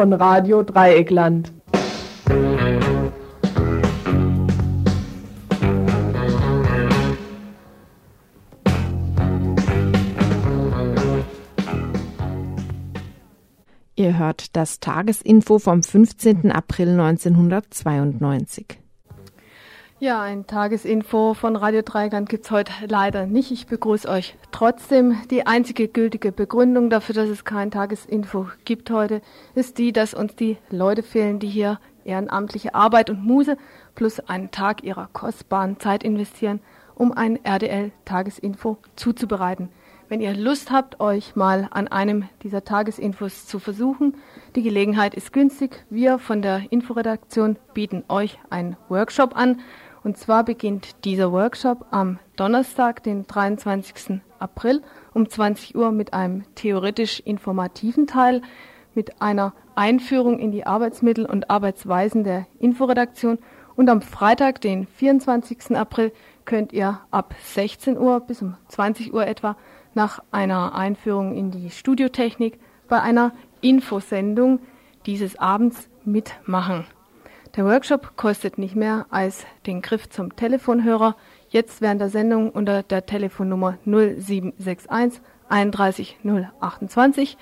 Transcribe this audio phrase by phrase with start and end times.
[0.00, 1.52] Von Radio Dreieckland.
[13.94, 16.50] Ihr hört das Tagesinfo vom 15.
[16.50, 18.78] April 1992.
[20.02, 23.50] Ja, ein Tagesinfo von Radio Dreigland gibt's heute leider nicht.
[23.50, 25.18] Ich begrüße euch trotzdem.
[25.30, 29.20] Die einzige gültige Begründung dafür, dass es kein Tagesinfo gibt heute,
[29.54, 33.58] ist die, dass uns die Leute fehlen, die hier ehrenamtliche Arbeit und Muse
[33.94, 36.60] plus einen Tag ihrer kostbaren Zeit investieren,
[36.94, 39.68] um ein RDL-Tagesinfo zuzubereiten.
[40.08, 44.16] Wenn ihr Lust habt, euch mal an einem dieser Tagesinfos zu versuchen,
[44.56, 45.84] die Gelegenheit ist günstig.
[45.88, 49.60] Wir von der Inforedaktion bieten euch einen Workshop an,
[50.02, 54.20] und zwar beginnt dieser Workshop am Donnerstag, den 23.
[54.38, 58.42] April um 20 Uhr mit einem theoretisch informativen Teil,
[58.94, 63.38] mit einer Einführung in die Arbeitsmittel und Arbeitsweisen der Inforedaktion.
[63.76, 65.76] Und am Freitag, den 24.
[65.76, 66.12] April,
[66.44, 69.56] könnt ihr ab 16 Uhr bis um 20 Uhr etwa
[69.94, 74.60] nach einer Einführung in die Studiotechnik bei einer Infosendung
[75.06, 76.86] dieses Abends mitmachen.
[77.56, 81.16] Der Workshop kostet nicht mehr als den Griff zum Telefonhörer.
[81.48, 86.18] Jetzt während der Sendung unter der Telefonnummer 0761 31
[86.60, 87.36] 028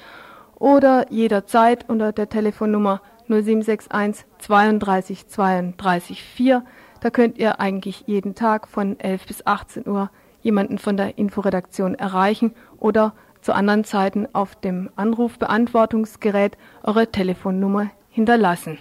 [0.55, 6.65] oder jederzeit unter der Telefonnummer 0761 32 32 4.
[7.01, 11.95] Da könnt ihr eigentlich jeden Tag von 11 bis 18 Uhr jemanden von der Inforedaktion
[11.95, 18.79] erreichen oder zu anderen Zeiten auf dem Anrufbeantwortungsgerät eure Telefonnummer hinterlassen.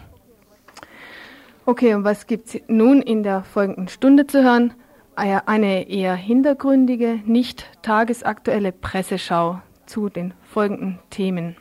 [1.70, 4.74] Okay, und was gibt's nun in der folgenden Stunde zu hören?
[5.16, 11.58] Eine eher hintergründige, nicht tagesaktuelle Presseschau zu den folgenden Themen.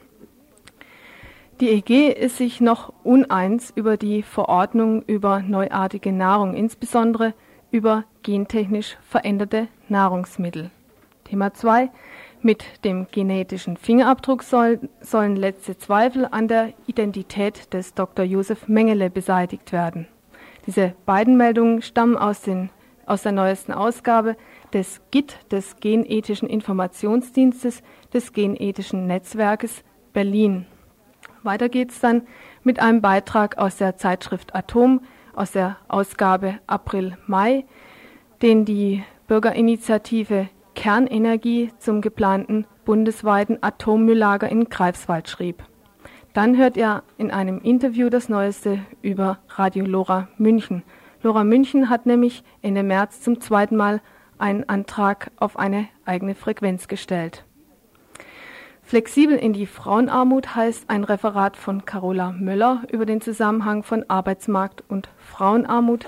[1.59, 7.35] Die EG ist sich noch uneins über die Verordnung über neuartige Nahrung, insbesondere
[7.73, 10.71] über gentechnisch veränderte Nahrungsmittel.
[11.25, 11.91] Thema 2.
[12.47, 18.25] Mit dem genetischen Fingerabdruck soll, sollen letzte Zweifel an der Identität des Dr.
[18.25, 20.07] Josef Mengele beseitigt werden.
[20.65, 22.71] Diese beiden Meldungen stammen aus, den,
[23.05, 24.37] aus der neuesten Ausgabe
[24.73, 27.83] des GIT, des Genethischen Informationsdienstes
[28.15, 29.83] des Genethischen Netzwerkes
[30.13, 30.67] Berlin.
[31.43, 32.29] Weiter geht's dann
[32.63, 35.01] mit einem Beitrag aus der Zeitschrift Atom
[35.35, 37.65] aus der Ausgabe April-Mai,
[38.41, 45.65] den die Bürgerinitiative Kernenergie zum geplanten bundesweiten Atommülllager in Greifswald schrieb.
[46.35, 50.85] Dann hört ihr in einem Interview das Neueste über Radio Lora München.
[51.23, 54.01] Lora München hat nämlich Ende März zum zweiten Mal
[54.39, 57.45] einen Antrag auf eine eigene Frequenz gestellt.
[58.83, 64.85] Flexibel in die Frauenarmut heißt ein Referat von Carola Möller über den Zusammenhang von Arbeitsmarkt
[64.87, 66.07] und Frauenarmut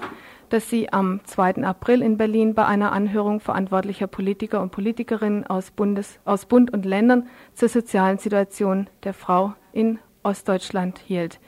[0.48, 1.64] dass sie am 2.
[1.64, 6.84] April in Berlin bei einer Anhörung verantwortlicher Politiker und Politikerinnen aus, Bundes, aus Bund und
[6.84, 11.40] Ländern zur sozialen Situation der Frau in Ostdeutschland hielt.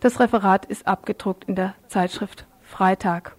[0.00, 3.36] Das Referat ist abgedruckt in der Zeitschrift Freitag.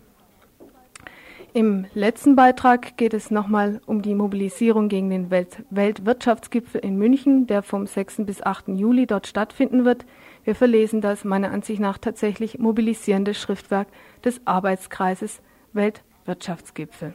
[1.54, 7.46] Im letzten Beitrag geht es nochmal um die Mobilisierung gegen den Welt Weltwirtschaftsgipfel in München,
[7.46, 8.26] der vom 6.
[8.26, 8.70] bis 8.
[8.70, 10.06] Juli dort stattfinden wird.
[10.44, 13.88] Wir verlesen das meiner Ansicht nach tatsächlich mobilisierende Schriftwerk
[14.24, 15.42] des Arbeitskreises
[15.74, 17.14] Weltwirtschaftsgipfel.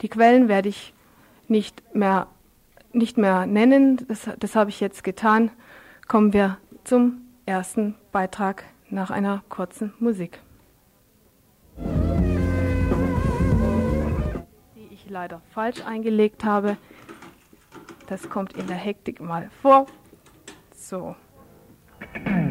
[0.00, 0.94] Die Quellen werde ich
[1.48, 2.28] nicht mehr,
[2.92, 5.50] nicht mehr nennen, das, das habe ich jetzt getan.
[6.06, 10.40] Kommen wir zum ersten Beitrag nach einer kurzen Musik.
[15.10, 16.76] leider falsch eingelegt habe.
[18.06, 19.86] Das kommt in der Hektik mal vor.
[20.74, 21.16] So.
[22.00, 22.44] Mm-hmm.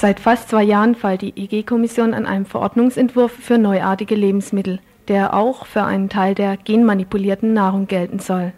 [0.00, 4.78] Seit fast zwei Jahren feilt die EG-Kommission an einem Verordnungsentwurf für neuartige Lebensmittel,
[5.08, 8.52] der auch für einen Teil der genmanipulierten Nahrung gelten soll.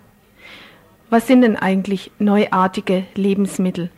[1.09, 3.89] Was sind denn eigentlich neuartige Lebensmittel?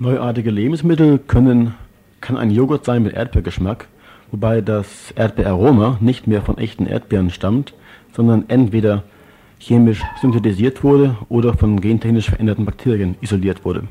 [0.00, 1.76] Neuartige Lebensmittel können,
[2.20, 3.86] kann ein Joghurt sein mit Erdbeergeschmack,
[4.32, 7.72] wobei das Erdbeeraroma nicht mehr von echten Erdbeeren stammt,
[8.12, 9.04] sondern entweder
[9.60, 13.84] chemisch synthetisiert wurde oder von gentechnisch veränderten Bakterien isoliert wurde.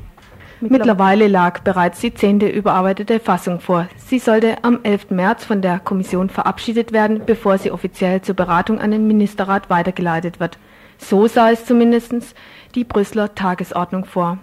[0.60, 3.88] Mittlerweile lag bereits die zehnte überarbeitete Fassung vor.
[3.96, 5.10] Sie sollte am 11.
[5.10, 10.40] März von der Kommission verabschiedet werden, bevor sie offiziell zur Beratung an den Ministerrat weitergeleitet
[10.40, 10.58] wird.
[10.98, 12.34] So sah es zumindest
[12.74, 14.38] die Brüsseler Tagesordnung vor.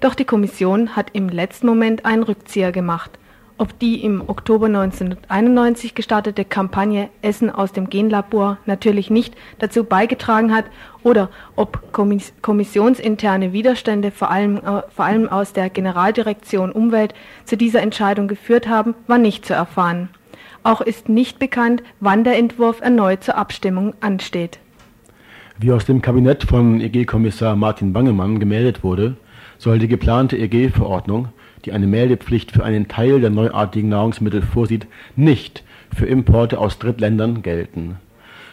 [0.00, 3.18] Doch die Kommission hat im letzten Moment einen Rückzieher gemacht.
[3.58, 10.54] Ob die im Oktober 1991 gestartete Kampagne Essen aus dem Genlabor natürlich nicht dazu beigetragen
[10.54, 10.66] hat
[11.02, 17.14] oder ob kommissionsinterne Widerstände vor allem, äh, vor allem aus der Generaldirektion Umwelt
[17.46, 20.10] zu dieser Entscheidung geführt haben, war nicht zu erfahren.
[20.62, 24.58] Auch ist nicht bekannt, wann der Entwurf erneut zur Abstimmung ansteht.
[25.58, 29.16] Wie aus dem Kabinett von EG-Kommissar Martin Bangemann gemeldet wurde,
[29.56, 31.28] soll die geplante EG-Verordnung
[31.66, 34.86] die eine Meldepflicht für einen Teil der neuartigen Nahrungsmittel vorsieht,
[35.16, 35.64] nicht
[35.94, 37.96] für Importe aus Drittländern gelten.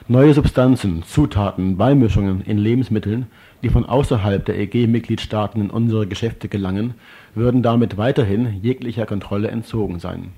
[0.07, 3.27] Neue Substanzen, Zutaten, Beimischungen in Lebensmitteln,
[3.61, 6.95] die von außerhalb der EG-Mitgliedstaaten in unsere Geschäfte gelangen,
[7.35, 10.33] würden damit weiterhin jeglicher Kontrolle entzogen sein.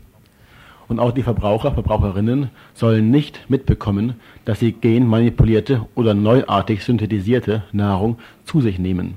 [0.87, 8.19] Und auch die Verbraucher, Verbraucherinnen sollen nicht mitbekommen, dass sie genmanipulierte oder neuartig synthetisierte Nahrung
[8.43, 9.15] zu sich nehmen.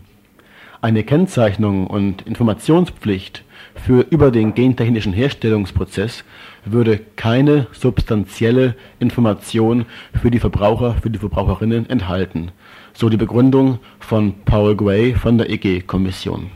[0.80, 3.44] Eine Kennzeichnung und Informationspflicht
[3.84, 6.24] für über den gentechnischen Herstellungsprozess
[6.64, 9.86] würde keine substanzielle Information
[10.20, 12.50] für die Verbraucher, für die Verbraucherinnen enthalten,
[12.92, 16.50] so die Begründung von Paul Gray von der EG-Kommission.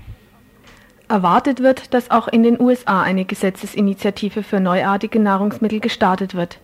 [1.08, 6.58] Erwartet wird, dass auch in den USA eine Gesetzesinitiative für neuartige Nahrungsmittel gestartet wird.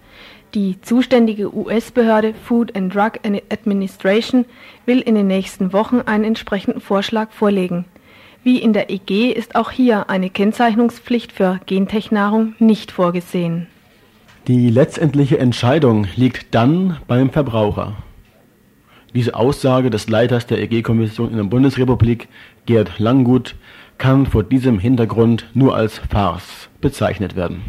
[0.55, 3.21] Die zuständige US-Behörde Food and Drug
[3.53, 4.47] Administration
[4.87, 7.85] will in den nächsten Wochen einen entsprechenden Vorschlag vorlegen.
[8.49, 13.67] Wie in der EG ist auch hier eine Kennzeichnungspflicht für Gentechnahrung nicht vorgesehen.
[14.47, 17.99] Die letztendliche Entscheidung liegt dann beim Verbraucher.
[19.15, 22.29] Diese Aussage des Leiters der EG-Kommission in der Bundesrepublik,
[22.65, 23.55] Gerd Langgut,
[23.99, 27.61] kann vor diesem Hintergrund nur als Farce bezeichnet werden.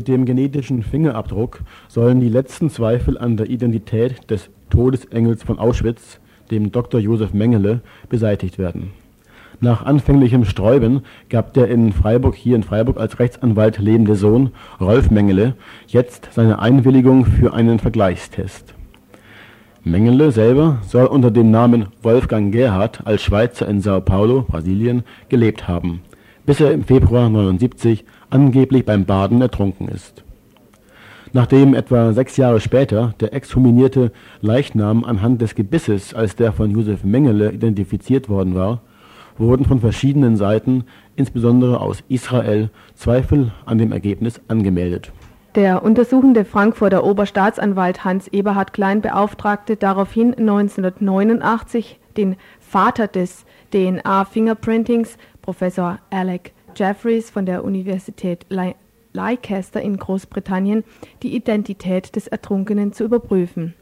[0.00, 6.20] Mit dem genetischen Fingerabdruck sollen die letzten Zweifel an der Identität des Todesengels von Auschwitz,
[6.50, 6.98] dem Dr.
[6.98, 8.92] Josef Mengele, beseitigt werden.
[9.60, 15.10] Nach anfänglichem Sträuben gab der in Freiburg hier in Freiburg als Rechtsanwalt lebende Sohn Rolf
[15.10, 15.52] Mengele
[15.86, 18.72] jetzt seine Einwilligung für einen Vergleichstest.
[19.84, 25.68] Mengele selber soll unter dem Namen Wolfgang Gerhard als Schweizer in Sao Paulo, Brasilien, gelebt
[25.68, 26.00] haben,
[26.46, 30.24] bis er im Februar 1979 angeblich beim Baden ertrunken ist.
[31.32, 34.10] Nachdem etwa sechs Jahre später der exhuminierte
[34.40, 38.80] Leichnam anhand des Gebisses als der von Josef Mengele identifiziert worden war,
[39.38, 40.84] wurden von verschiedenen Seiten,
[41.16, 45.12] insbesondere aus Israel, Zweifel an dem Ergebnis angemeldet.
[45.54, 55.98] Der untersuchende Frankfurter Oberstaatsanwalt Hans Eberhard Klein beauftragte daraufhin 1989 den Vater des DNA-Fingerprintings, Professor
[56.10, 58.46] Alec Jeffreys von der Universität
[59.12, 60.82] Leicester in Großbritannien
[61.22, 63.74] die Identität des Ertrunkenen zu überprüfen.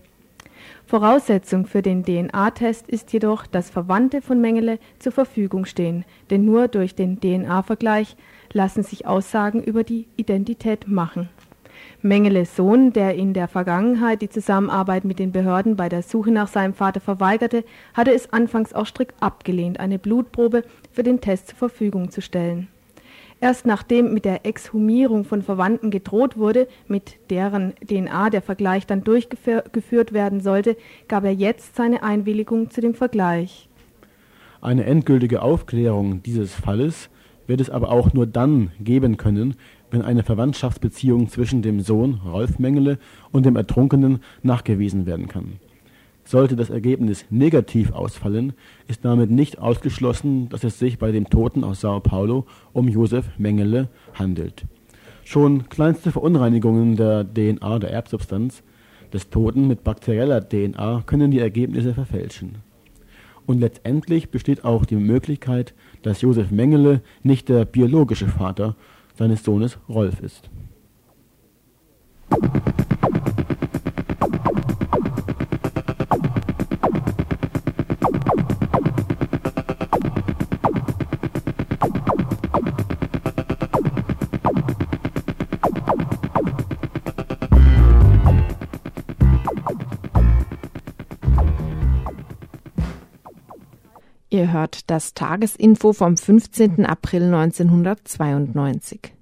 [0.85, 6.67] Voraussetzung für den DNA-Test ist jedoch, dass Verwandte von Mengele zur Verfügung stehen, denn nur
[6.67, 8.17] durch den DNA-Vergleich
[8.53, 11.29] lassen sich Aussagen über die Identität machen.
[12.03, 16.49] Mengeles Sohn, der in der Vergangenheit die Zusammenarbeit mit den Behörden bei der Suche nach
[16.49, 17.65] seinem Vater verweigerte,
[17.95, 22.67] hatte es anfangs auch strikt abgelehnt, eine Blutprobe für den Test zur Verfügung zu stellen.
[23.41, 29.05] Erst nachdem mit der Exhumierung von Verwandten gedroht wurde, mit deren DNA der Vergleich dann
[29.05, 30.77] durchgeführt werden sollte,
[31.07, 33.69] gab er jetzt seine Einwilligung zu dem Vergleich.
[34.61, 37.11] Eine endgültige Aufklärung dieses Falles
[37.47, 39.55] wird es aber auch nur dann geben können,
[39.93, 42.99] wenn eine Verwandtschaftsbeziehung zwischen dem Sohn Rolf Mengele
[43.31, 45.61] und dem Ertrunkenen nachgewiesen werden kann
[46.29, 48.53] sollte das Ergebnis negativ ausfallen,
[48.87, 52.45] ist damit nicht ausgeschlossen, dass es sich bei dem Toten aus Sao Paulo
[52.75, 54.67] um Josef Mengele handelt.
[55.25, 58.63] Schon kleinste Verunreinigungen der DNA der Erbsubstanz
[59.13, 62.57] des Toten mit bakterieller DNA können die Ergebnisse verfälschen.
[63.47, 68.77] Und letztendlich besteht auch die Möglichkeit, dass Josef Mengele nicht der biologische Vater
[69.17, 70.51] seines Sohnes Rolf ist.
[94.39, 96.87] Ihr hört das Tagesinfo vom 15.
[96.87, 99.13] April 1992.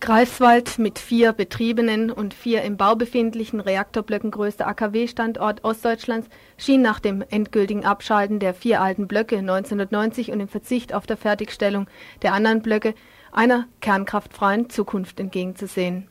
[0.00, 6.98] Greifswald mit vier betriebenen und vier im Bau befindlichen Reaktorblöcken größter AKW-Standort Ostdeutschlands schien nach
[6.98, 11.86] dem endgültigen Abschalten der vier alten Blöcke 1990 und dem Verzicht auf der Fertigstellung
[12.22, 12.94] der anderen Blöcke
[13.30, 16.09] einer kernkraftfreien Zukunft entgegenzusehen.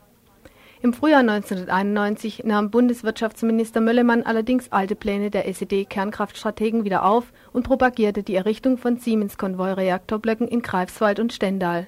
[0.82, 8.24] Im Frühjahr 1991 nahm Bundeswirtschaftsminister Möllemann allerdings alte Pläne der SED-Kernkraftstrategen wieder auf und propagierte
[8.24, 11.88] die Errichtung von Siemens-Konvoi-Reaktorblöcken in Greifswald und Stendal.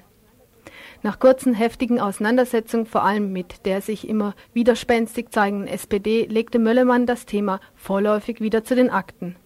[1.02, 7.06] Nach kurzen, heftigen Auseinandersetzungen, vor allem mit der sich immer widerspenstig zeigenden SPD, legte Möllemann
[7.06, 9.36] das Thema vorläufig wieder zu den Akten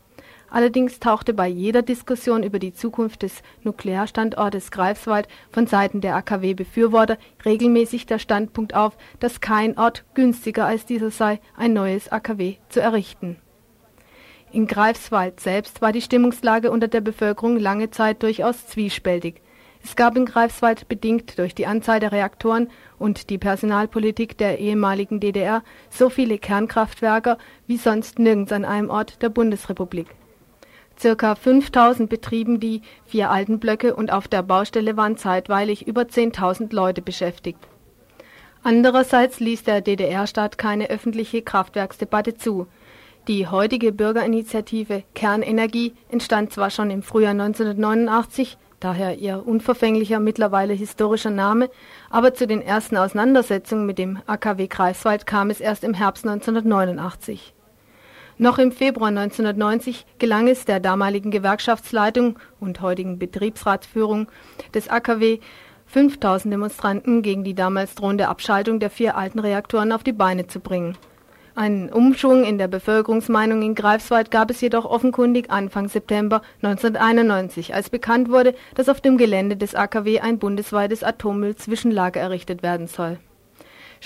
[0.48, 7.18] Allerdings tauchte bei jeder Diskussion über die Zukunft des Nuklearstandortes Greifswald von Seiten der AKW-Befürworter
[7.44, 12.80] regelmäßig der Standpunkt auf, dass kein Ort günstiger als dieser sei, ein neues AKW zu
[12.80, 13.36] errichten.
[14.52, 19.42] In Greifswald selbst war die Stimmungslage unter der Bevölkerung lange Zeit durchaus zwiespältig.
[19.82, 25.20] Es gab in Greifswald bedingt durch die Anzahl der Reaktoren und die Personalpolitik der ehemaligen
[25.20, 27.36] DDR so viele Kernkraftwerke
[27.66, 30.06] wie sonst nirgends an einem Ort der Bundesrepublik
[30.98, 36.74] Circa 5000 betrieben die vier alten Blöcke und auf der Baustelle waren zeitweilig über 10.000
[36.74, 37.58] Leute beschäftigt.
[38.62, 42.66] Andererseits ließ der DDR-Staat keine öffentliche Kraftwerksdebatte zu.
[43.28, 51.30] Die heutige Bürgerinitiative Kernenergie entstand zwar schon im Frühjahr 1989, daher ihr unverfänglicher mittlerweile historischer
[51.30, 51.68] Name,
[52.08, 57.55] aber zu den ersten Auseinandersetzungen mit dem AKW Greifswald kam es erst im Herbst 1989
[58.38, 64.28] noch im Februar 1990 gelang es der damaligen Gewerkschaftsleitung und heutigen Betriebsratsführung
[64.74, 65.38] des AKW,
[65.86, 70.60] 5000 Demonstranten gegen die damals drohende Abschaltung der vier alten Reaktoren auf die Beine zu
[70.60, 70.96] bringen.
[71.54, 77.88] Einen Umschwung in der Bevölkerungsmeinung in Greifswald gab es jedoch offenkundig Anfang September 1991, als
[77.88, 83.18] bekannt wurde, dass auf dem Gelände des AKW ein bundesweites Atommüll-Zwischenlager errichtet werden soll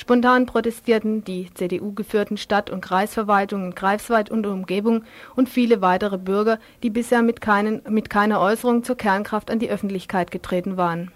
[0.00, 5.04] Spontan protestierten die CDU-geführten Stadt und Kreisverwaltungen Greifswald und Umgebung
[5.36, 10.78] und viele weitere Bürger, die bisher mit keiner Äußerung zur Kernkraft an die Öffentlichkeit getreten
[10.78, 11.12] waren.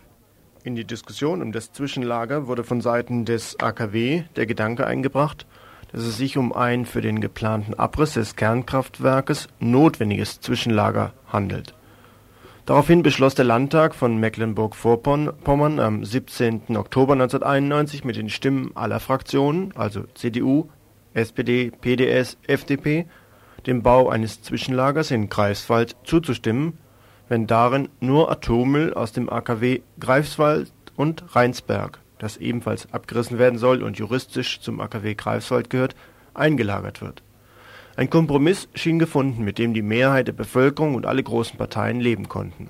[0.64, 5.47] In die Diskussion um das Zwischenlager wurde von Seiten des AKW der Gedanke eingebracht,
[5.91, 11.75] dass es sich um ein für den geplanten Abriss des Kernkraftwerkes notwendiges Zwischenlager handelt
[12.66, 16.78] Daraufhin beschloss der Landtag von Mecklenburg-Vorpommern am 17.
[16.78, 20.71] Oktober 1991 mit den Stimmen aller Fraktionen, also CDU,
[21.12, 23.04] SPD, PDS, FDP,
[23.66, 26.78] dem Bau eines Zwischenlagers in Greifswald zuzustimmen,
[27.28, 33.83] wenn darin nur Atommüll aus dem AKW Greifswald und Rheinsberg, das ebenfalls abgerissen werden soll
[33.83, 35.97] und juristisch zum AKW Greifswald gehört,
[36.33, 37.23] eingelagert wird
[37.96, 42.28] ein Kompromiss schien gefunden, mit dem die Mehrheit der Bevölkerung und alle großen Parteien leben
[42.28, 42.68] konnten.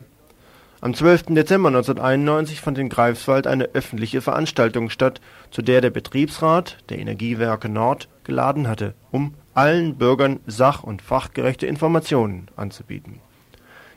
[0.81, 1.35] Am 12.
[1.35, 7.71] Dezember 1991 fand in Greifswald eine öffentliche Veranstaltung statt, zu der der Betriebsrat der Energiewerke
[7.71, 13.21] Nord geladen hatte, um allen Bürgern sach- und fachgerechte Informationen anzubieten.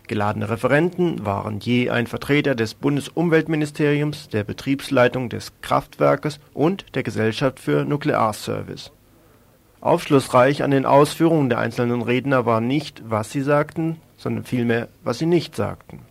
[0.08, 7.60] Geladene Referenten waren je ein Vertreter des Bundesumweltministeriums, der Betriebsleitung des Kraftwerkes und der Gesellschaft
[7.60, 8.94] für Nuklearservice
[9.88, 15.20] Aufschlussreich an den Ausführungen der einzelnen Redner war nicht, was sie sagten, sondern vielmehr, was
[15.20, 16.02] sie nicht sagten.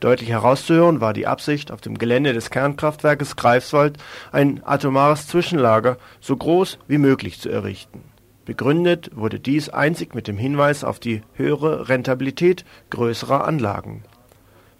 [0.00, 3.98] Deutlich herauszuhören war die Absicht, auf dem Gelände des Kernkraftwerkes Greifswald
[4.32, 8.02] ein atomares Zwischenlager so groß wie möglich zu errichten.
[8.44, 14.02] Begründet wurde dies einzig mit dem Hinweis auf die höhere Rentabilität größerer Anlagen.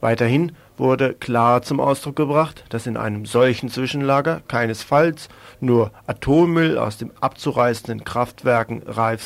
[0.00, 5.28] Weiterhin wurde klar zum Ausdruck gebracht, dass in einem solchen Zwischenlager keinesfalls
[5.61, 8.83] nur Atommüll aus den abzureißenden Kraftwerken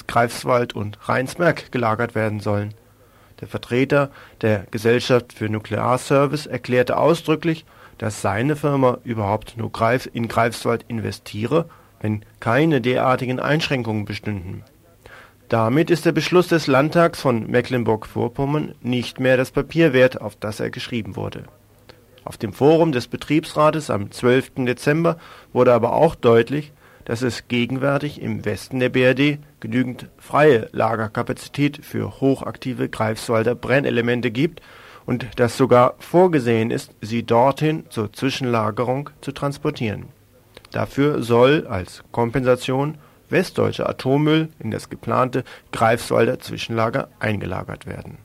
[0.06, 2.74] Greifswald und Rheinsberg gelagert werden sollen.
[3.40, 7.64] Der Vertreter der Gesellschaft für Nuklearservice erklärte ausdrücklich,
[7.98, 9.70] dass seine Firma überhaupt nur
[10.12, 11.68] in Greifswald investiere,
[12.00, 14.64] wenn keine derartigen Einschränkungen bestünden
[15.48, 20.60] damit ist der Beschluss des Landtags von Mecklenburg-Vorpommern nicht mehr das Papier wert, auf das
[20.60, 21.44] er geschrieben wurde.
[22.28, 24.66] Auf dem Forum des Betriebsrates am 12.
[24.66, 25.16] Dezember
[25.54, 26.72] wurde aber auch deutlich,
[27.06, 34.60] dass es gegenwärtig im Westen der BRD genügend freie Lagerkapazität für hochaktive Greifswalder Brennelemente gibt
[35.06, 40.08] und dass sogar vorgesehen ist, sie dorthin zur Zwischenlagerung zu transportieren.
[40.70, 42.98] Dafür soll als Kompensation
[43.30, 48.18] westdeutscher Atommüll in das geplante Greifswalder Zwischenlager eingelagert werden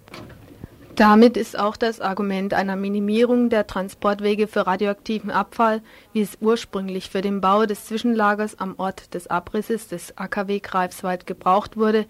[0.96, 5.82] damit ist auch das Argument einer Minimierung der Transportwege für radioaktiven Abfall,
[6.14, 11.26] wie es ursprünglich für den Bau des Zwischenlagers am Ort des Abrisses des AKW Greifswald
[11.26, 12.06] gebraucht wurde,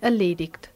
[0.00, 0.70] erledigt.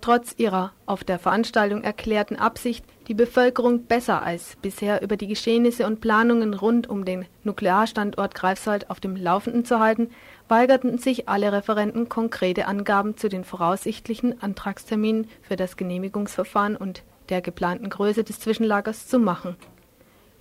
[0.00, 5.86] Trotz ihrer auf der Veranstaltung erklärten Absicht, die Bevölkerung besser als bisher über die Geschehnisse
[5.86, 10.10] und Planungen rund um den Nuklearstandort Greifswald auf dem Laufenden zu halten,
[10.48, 17.40] weigerten sich alle Referenten, konkrete Angaben zu den voraussichtlichen Antragsterminen für das Genehmigungsverfahren und der
[17.40, 19.56] geplanten Größe des Zwischenlagers zu machen.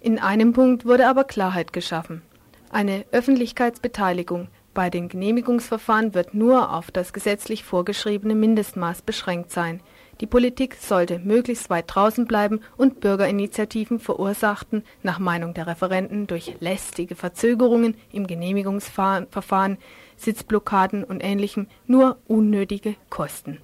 [0.02, 2.22] In einem Punkt wurde aber Klarheit geschaffen.
[2.70, 9.82] Eine Öffentlichkeitsbeteiligung bei den Genehmigungsverfahren wird nur auf das gesetzlich vorgeschriebene Mindestmaß beschränkt sein
[10.24, 16.56] die Politik sollte möglichst weit draußen bleiben und Bürgerinitiativen verursachten nach Meinung der Referenten durch
[16.62, 19.78] lästige Verzögerungen im Genehmigungsverfahren,
[20.16, 23.58] Sitzblockaden und Ähnlichem nur unnötige Kosten.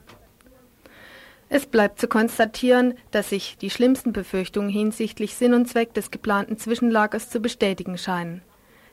[1.48, 6.58] Es bleibt zu konstatieren, dass sich die schlimmsten Befürchtungen hinsichtlich Sinn und Zweck des geplanten
[6.58, 8.42] Zwischenlagers zu bestätigen scheinen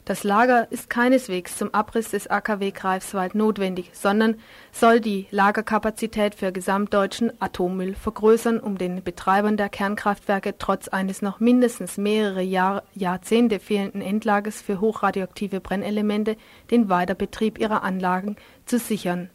[0.07, 4.37] das Lager ist keineswegs zum Abriss des AKW Greifswald notwendig, sondern
[4.71, 11.41] soll die Lagerkapazität für gesamtdeutschen Atommüll vergrößern, um den Betreibern der Kernkraftwerke trotz eines noch
[11.41, 16.37] mindestens mehrere Jahr, Jahrzehnte fehlenden Endlagers für hochradioaktive Brennelemente
[16.71, 19.29] den Weiterbetrieb ihrer Anlagen zu sichern.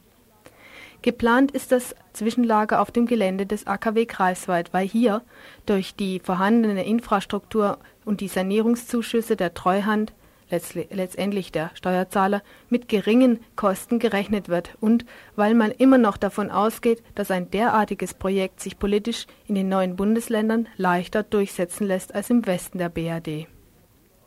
[1.01, 5.21] Geplant ist das Zwischenlager auf dem Gelände des AKW Greifswald, weil hier
[5.65, 10.13] durch die vorhandene Infrastruktur und die Sanierungszuschüsse der Treuhand
[10.51, 17.01] letztendlich der Steuerzahler, mit geringen Kosten gerechnet wird und weil man immer noch davon ausgeht,
[17.15, 22.45] dass ein derartiges Projekt sich politisch in den neuen Bundesländern leichter durchsetzen lässt als im
[22.45, 23.47] Westen der BRD.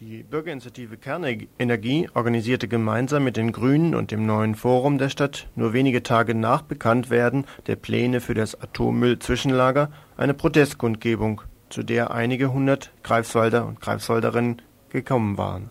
[0.00, 5.72] Die Bürgerinitiative Kernenergie organisierte gemeinsam mit den Grünen und dem neuen Forum der Stadt nur
[5.72, 12.92] wenige Tage nach Bekanntwerden der Pläne für das Atommüll-Zwischenlager eine Protestkundgebung, zu der einige hundert
[13.02, 14.60] Greifswalder und Greifswalderinnen
[14.90, 15.70] gekommen waren.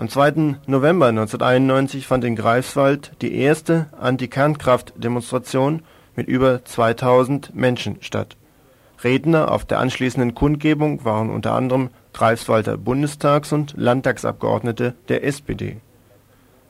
[0.00, 0.56] Am 2.
[0.66, 5.82] November 1991 fand in Greifswald die erste Anti-Kernkraft-Demonstration
[6.16, 8.38] mit über 2000 Menschen statt.
[9.04, 15.76] Redner auf der anschließenden Kundgebung waren unter anderem Greifswalder Bundestags und Landtagsabgeordnete der SPD.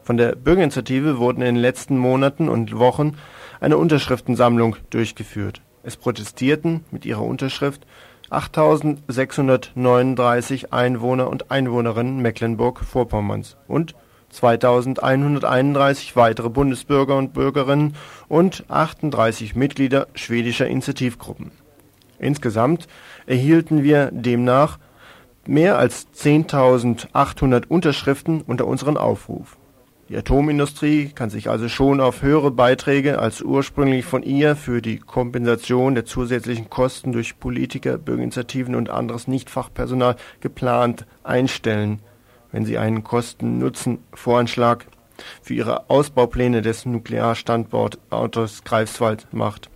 [0.02, 3.16] Von der Bürgerinitiative wurden in den letzten Monaten und Wochen
[3.60, 5.62] eine Unterschriftensammlung durchgeführt.
[5.84, 7.86] Es protestierten mit ihrer Unterschrift
[8.30, 13.96] 8.639 Einwohner und Einwohnerinnen Mecklenburg-Vorpommerns und
[14.32, 17.96] 2.131 weitere Bundesbürger und Bürgerinnen
[18.28, 21.50] und 38 Mitglieder schwedischer Initiativgruppen.
[22.20, 22.86] Insgesamt
[23.26, 24.78] erhielten wir demnach
[25.46, 29.56] mehr als 10.800 Unterschriften unter unseren Aufruf
[30.10, 34.98] die Atomindustrie kann sich also schon auf höhere Beiträge als ursprünglich von ihr für die
[34.98, 42.00] Kompensation der zusätzlichen Kosten durch Politiker, Bürgerinitiativen und anderes Nichtfachpersonal geplant einstellen,
[42.50, 44.86] wenn sie einen Kosten-Nutzen-Voranschlag
[45.42, 49.69] für ihre Ausbaupläne des Nuklearstandortes Greifswald macht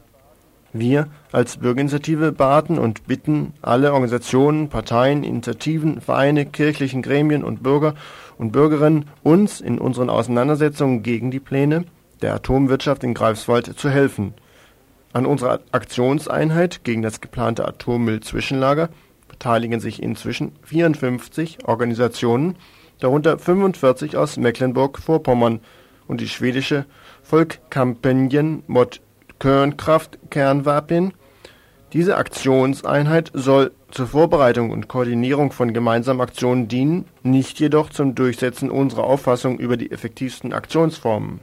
[0.74, 7.94] wir als Bürgerinitiative baten und bitten alle Organisationen, Parteien, Initiativen, Vereine, kirchlichen Gremien und Bürger
[8.36, 11.84] und Bürgerinnen, uns in unseren Auseinandersetzungen gegen die Pläne
[12.22, 14.34] der Atomwirtschaft in Greifswald zu helfen.
[15.12, 18.88] An unserer Aktionseinheit gegen das geplante Atommüll-Zwischenlager
[19.28, 22.56] beteiligen sich inzwischen 54 Organisationen,
[22.98, 25.60] darunter 45 aus Mecklenburg-Vorpommern
[26.08, 26.84] und die schwedische
[27.22, 29.00] Volkkampanjen mot
[29.44, 31.12] Kernkraft-Kernwaffen.
[31.92, 38.70] Diese Aktionseinheit soll zur Vorbereitung und Koordinierung von gemeinsamen Aktionen dienen, nicht jedoch zum Durchsetzen
[38.70, 41.40] unserer Auffassung über die effektivsten Aktionsformen.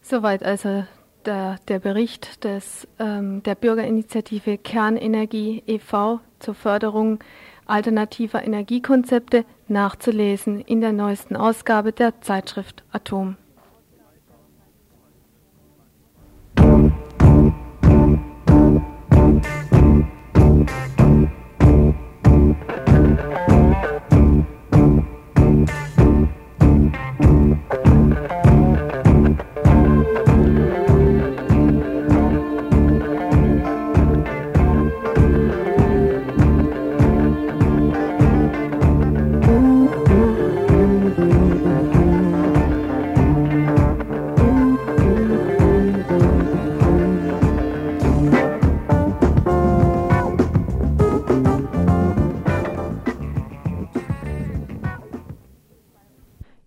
[0.00, 0.84] Soweit also
[1.26, 6.20] der, der Bericht des, ähm, der Bürgerinitiative Kernenergie e.V.
[6.38, 7.18] zur Förderung
[7.66, 13.36] alternativer Energiekonzepte nachzulesen in der neuesten Ausgabe der Zeitschrift Atom.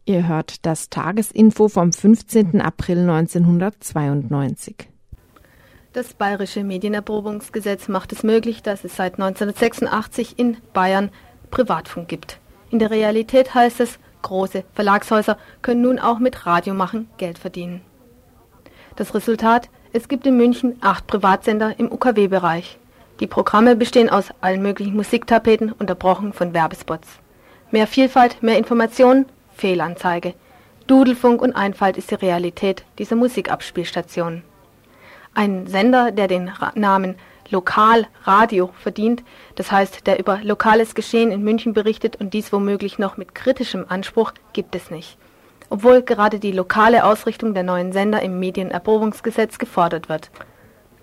[0.09, 2.61] Ihr hört das Tagesinfo vom 15.
[2.61, 4.89] April 1992.
[5.93, 11.11] Das Bayerische Medienerprobungsgesetz macht es möglich, dass es seit 1986 in Bayern
[11.51, 12.39] Privatfunk gibt.
[12.71, 17.81] In der Realität heißt es, große Verlagshäuser können nun auch mit Radiomachen Geld verdienen.
[18.95, 22.79] Das Resultat, es gibt in München acht Privatsender im UKW-Bereich.
[23.19, 27.19] Die Programme bestehen aus allen möglichen Musiktapeten, unterbrochen von Werbespots.
[27.69, 29.27] Mehr Vielfalt, mehr Informationen,
[29.59, 30.33] Fehlanzeige.
[30.87, 34.43] Dudelfunk und Einfalt ist die Realität dieser Musikabspielstationen.
[35.35, 37.15] Ein Sender, der den Ra Namen
[37.51, 39.23] Lokalradio verdient,
[39.55, 43.85] das heißt, der über lokales Geschehen in München berichtet und dies womöglich noch mit kritischem
[43.87, 45.17] Anspruch, gibt es nicht.
[45.69, 50.31] Obwohl gerade die lokale Ausrichtung der neuen Sender im Medienerprobungsgesetz gefordert wird.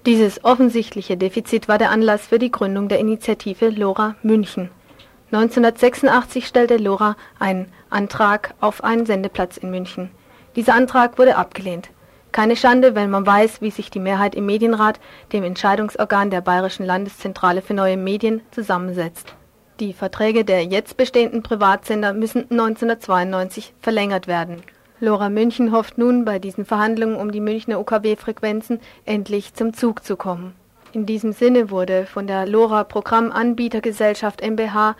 [0.07, 4.71] Dieses offensichtliche Defizit war der Anlass für die Gründung der Initiative Lora München.
[5.32, 10.10] 1986 stellte Lora einen Antrag auf einen Sendeplatz in München.
[10.54, 11.90] Dieser Antrag wurde abgelehnt.
[12.30, 15.00] Keine Schande, wenn man weiß, wie sich die Mehrheit im Medienrat,
[15.32, 19.34] dem Entscheidungsorgan der Bayerischen Landeszentrale für neue Medien, zusammensetzt.
[19.80, 24.62] Die Verträge der jetzt bestehenden Privatsender müssen 1992 verlängert werden.
[25.00, 30.16] Lora München hofft nun, bei diesen Verhandlungen um die Münchner UKW-Frequenzen endlich zum Zug zu
[30.16, 30.54] kommen.
[30.96, 34.96] In diesem Sinne wurde von der LoRa Programmanbietergesellschaft mbH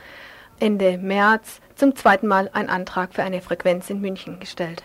[0.61, 4.83] Ende März zum zweiten Mal ein Antrag für eine Frequenz in München gestellt.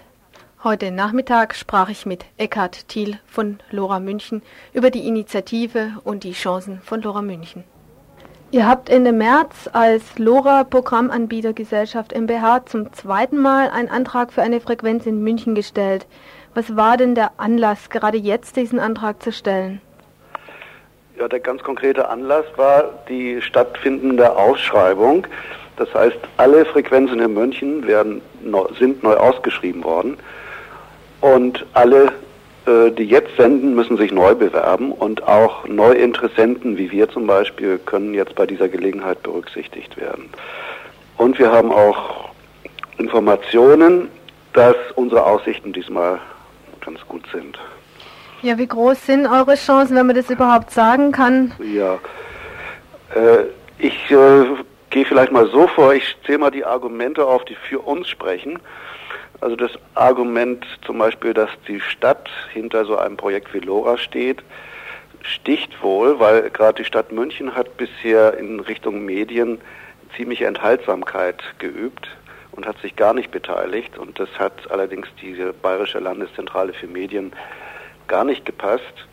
[0.64, 6.32] Heute Nachmittag sprach ich mit Eckhard Thiel von LoRa München über die Initiative und die
[6.32, 7.66] Chancen von LoRa München.
[8.52, 14.62] Ihr habt Ende März als LoRa Programmanbietergesellschaft mbH zum zweiten Mal einen Antrag für eine
[14.62, 16.08] Frequenz in München gestellt.
[16.54, 19.82] Was war denn der Anlass, gerade jetzt diesen Antrag zu stellen?
[21.20, 25.28] Ja, der ganz konkrete Anlass war die stattfindende Ausschreibung.
[25.78, 28.22] Das heißt, alle Frequenzen in München werden,
[28.80, 30.18] sind neu ausgeschrieben worden
[31.22, 32.12] und alle,
[32.66, 37.80] äh, die jetzt senden, müssen sich neu bewerben und auch Neuinteressenten wie wir zum Beispiel
[37.80, 40.30] können jetzt bei dieser Gelegenheit berücksichtigt werden.
[41.18, 42.30] Und wir haben auch
[42.98, 44.10] Informationen,
[44.54, 46.20] dass unsere Aussichten diesmal
[46.84, 47.58] ganz gut sind.
[48.42, 51.52] Ja, wie groß sind eure Chancen, wenn man das überhaupt sagen kann?
[51.60, 52.00] Ja,
[53.16, 53.44] äh,
[53.78, 54.46] ich äh,
[54.90, 58.60] gehe vielleicht mal so vor, ich zähle mal die Argumente auf, die für uns sprechen.
[59.42, 64.44] Also das Argument zum Beispiel, dass die Stadt hinter so einem Projekt wie LoRa steht,
[65.22, 69.60] sticht wohl, weil gerade die Stadt München hat bisher in Richtung Medien
[70.16, 72.08] ziemliche Enthaltsamkeit geübt
[72.52, 73.98] und hat sich gar nicht beteiligt.
[73.98, 77.34] Und das hat allerdings diese Bayerische Landeszentrale für Medien
[78.08, 79.08] gar nicht gepasst.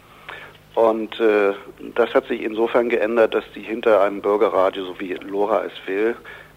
[0.75, 1.55] Und äh,
[1.97, 6.15] das hat sich insofern geändert, dass die hinter einem Bürgerradio, so wie Lora es will,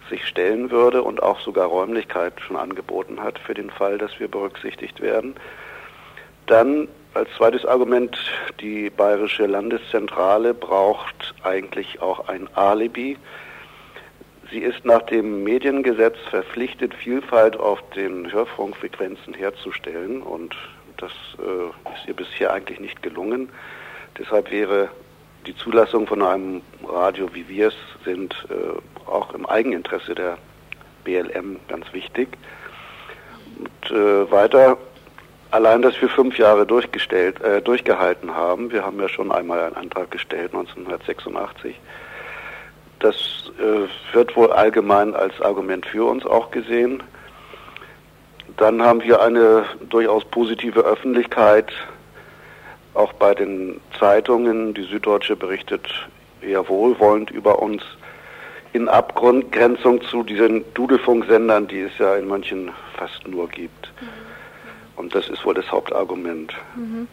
[0.10, 4.28] sich stellen würde und auch sogar Räumlichkeit schon angeboten hat für den Fall, dass wir
[4.28, 5.36] berücksichtigt werden.
[6.46, 8.18] Dann als zweites Argument,
[8.60, 13.18] die Bayerische Landeszentrale braucht eigentlich auch ein Alibi.
[14.52, 20.56] Sie ist nach dem Mediengesetz verpflichtet, Vielfalt auf den Hörfunkfrequenzen herzustellen und
[21.02, 23.50] das äh, ist ihr bisher eigentlich nicht gelungen.
[24.18, 24.90] Deshalb wäre
[25.46, 30.38] die Zulassung von einem Radio, wie wir es sind, äh, auch im Eigeninteresse der
[31.04, 32.30] BLM ganz wichtig.
[33.58, 34.78] Und äh, weiter,
[35.52, 39.76] allein, dass wir fünf Jahre durchgestellt, äh, durchgehalten haben, wir haben ja schon einmal einen
[39.76, 41.76] Antrag gestellt, 1986,
[43.00, 47.02] das äh, wird wohl allgemein als Argument für uns auch gesehen.
[48.58, 51.72] Dann haben wir eine durchaus positive Öffentlichkeit,
[52.94, 54.74] auch bei den Zeitungen.
[54.74, 55.88] Die Süddeutsche berichtet
[56.42, 57.84] eher wohlwollend über uns
[58.74, 63.92] in Abgrenzung zu diesen Dudelfunksendern, die es ja in München fast nur gibt.
[64.02, 64.08] Mhm.
[65.02, 66.54] Und das ist wohl das Hauptargument.
[66.76, 67.08] Mhm.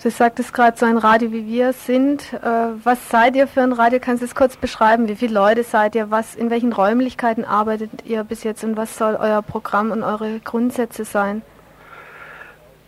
[0.00, 2.32] Du sagtest gerade, so ein Radio wie wir sind.
[2.32, 2.38] Äh,
[2.84, 3.98] was seid ihr für ein Radio?
[4.00, 5.08] Kannst du es kurz beschreiben?
[5.08, 6.12] Wie viele Leute seid ihr?
[6.12, 10.38] Was, in welchen Räumlichkeiten arbeitet ihr bis jetzt und was soll euer Programm und eure
[10.44, 11.42] Grundsätze sein?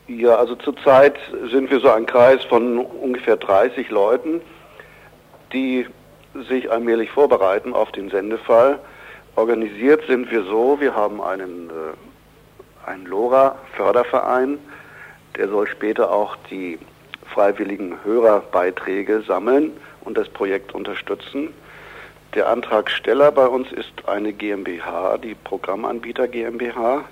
[0.07, 1.17] Ja, also zurzeit
[1.51, 4.41] sind wir so ein Kreis von ungefähr 30 Leuten,
[5.53, 5.87] die
[6.49, 8.79] sich allmählich vorbereiten auf den Sendefall.
[9.35, 11.69] Organisiert sind wir so, wir haben einen,
[12.87, 14.59] einen LoRa-Förderverein,
[15.37, 16.79] der soll später auch die
[17.33, 19.72] freiwilligen Hörerbeiträge sammeln
[20.03, 21.53] und das Projekt unterstützen.
[22.35, 27.05] Der Antragsteller bei uns ist eine GmbH, die Programmanbieter GmbH.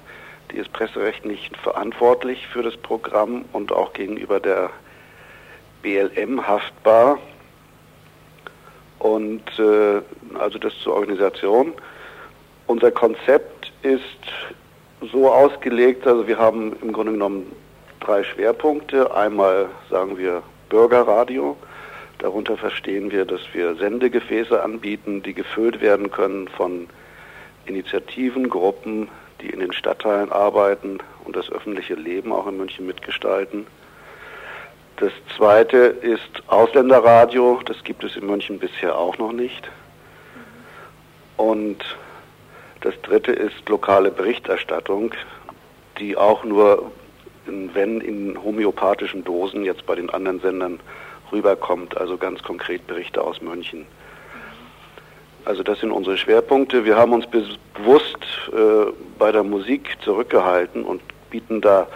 [0.51, 4.71] Die ist presserechtlich verantwortlich für das Programm und auch gegenüber der
[5.83, 7.19] BLM haftbar.
[8.99, 10.01] Und äh,
[10.39, 11.73] also das zur Organisation.
[12.67, 14.01] Unser Konzept ist
[15.13, 17.53] so ausgelegt, also wir haben im Grunde genommen
[18.01, 19.15] drei Schwerpunkte.
[19.15, 21.57] Einmal sagen wir Bürgerradio.
[22.19, 26.89] Darunter verstehen wir, dass wir Sendegefäße anbieten, die gefüllt werden können von
[27.67, 29.09] Initiativen, Gruppen,
[29.41, 33.67] die in den Stadtteilen arbeiten und das öffentliche Leben auch in München mitgestalten.
[34.97, 39.69] Das zweite ist Ausländerradio, das gibt es in München bisher auch noch nicht.
[41.37, 41.85] Und
[42.85, 45.13] das dritte ist lokale Berichterstattung,
[45.99, 46.93] die auch nur,
[47.47, 50.81] wenn in homöopathischen Dosen jetzt bei den anderen Sendern
[51.33, 53.87] rüberkommt, also ganz konkret Berichte aus München.
[55.47, 56.85] Also das sind unsere Schwerpunkte.
[56.85, 58.19] Wir haben uns bewusst
[58.53, 61.89] äh, bei der Musik zurückgehalten und bieten da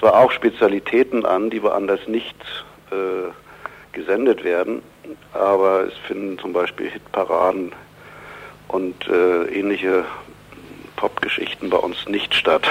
[0.00, 2.36] zwar auch Spezialitäten an, die woanders nicht
[2.90, 3.30] äh,
[3.92, 4.82] gesendet werden,
[5.34, 7.72] aber es finden zum Beispiel Hitparaden
[8.72, 10.04] und äh, ähnliche
[11.02, 12.64] Popgeschichten bei uns nicht statt.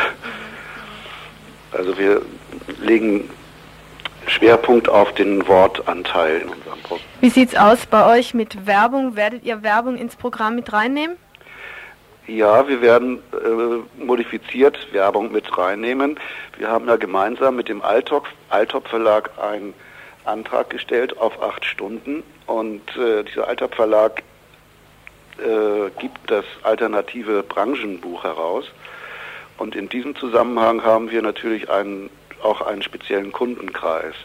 [1.73, 2.21] Also wir
[2.79, 3.29] legen
[4.27, 7.05] Schwerpunkt auf den Wortanteil in unserem Programm.
[7.19, 9.17] Wie sieht's aus bei euch mit Werbung?
[9.17, 11.17] Werdet ihr Werbung ins Programm mit reinnehmen?
[12.25, 16.17] Ja, wir werden äh, modifiziert Werbung mit reinnehmen.
[16.57, 19.73] Wir haben ja gemeinsam mit dem Altop, Altop Verlag einen
[20.23, 24.23] Antrag gestellt auf acht Stunden und äh, dieser Altop Verlag
[25.41, 28.65] äh, gibt das alternative Branchenbuch heraus.
[29.57, 32.09] Und in diesem Zusammenhang haben wir natürlich einen,
[32.41, 34.15] auch einen speziellen Kundenkreis.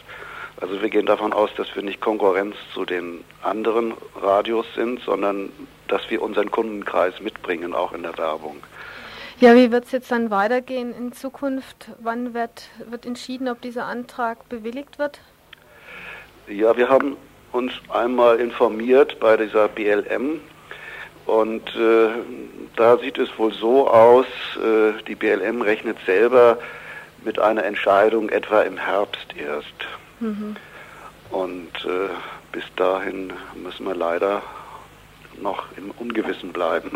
[0.59, 5.51] Also wir gehen davon aus, dass wir nicht Konkurrenz zu den anderen Radios sind, sondern
[5.87, 8.57] dass wir unseren Kundenkreis mitbringen, auch in der Werbung.
[9.39, 11.91] Ja, wie wird es jetzt dann weitergehen in Zukunft?
[11.99, 15.19] Wann wird, wird entschieden, ob dieser Antrag bewilligt wird?
[16.47, 17.15] Ja, wir haben
[17.51, 20.39] uns einmal informiert bei dieser BLM
[21.27, 22.09] und äh,
[22.75, 26.57] da sieht es wohl so aus, äh, die BLM rechnet selber
[27.23, 29.75] mit einer Entscheidung etwa im Herbst erst.
[30.21, 30.55] Mhm.
[31.29, 32.09] Und äh,
[32.53, 34.41] bis dahin müssen wir leider
[35.41, 36.91] noch im Ungewissen bleiben.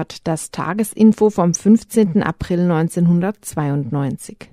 [0.00, 2.22] Ihr hört das Tagesinfo vom 15.
[2.22, 4.50] April 1992.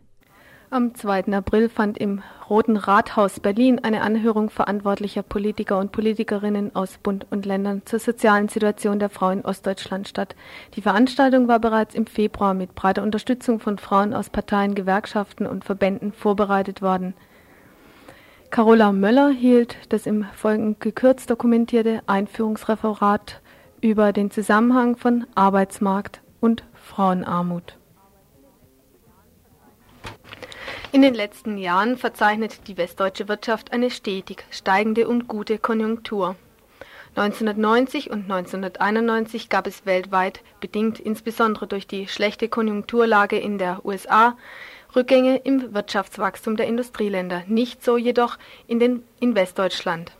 [0.71, 1.27] Am 2.
[1.31, 7.45] April fand im Roten Rathaus Berlin eine Anhörung verantwortlicher Politiker und Politikerinnen aus Bund und
[7.45, 10.35] Ländern zur sozialen Situation der Frau in Ostdeutschland statt.
[10.73, 15.63] Die Veranstaltung war bereits im Februar mit breiter Unterstützung von Frauen aus Parteien, Gewerkschaften und
[15.63, 17.13] Verbänden vorbereitet worden.
[18.49, 23.41] Carola Möller hielt das im Folgenden gekürzt dokumentierte Einführungsreferat
[23.81, 27.77] über den Zusammenhang von Arbeitsmarkt und Frauenarmut.
[30.91, 36.35] In den letzten Jahren verzeichnet die westdeutsche Wirtschaft eine stetig steigende und gute Konjunktur.
[37.15, 44.37] 1990 und 1991 gab es weltweit, bedingt insbesondere durch die schlechte Konjunkturlage in der USA,
[44.95, 48.37] Rückgänge im Wirtschaftswachstum der Industrieländer, nicht so jedoch
[48.67, 50.11] in, den, in Westdeutschland.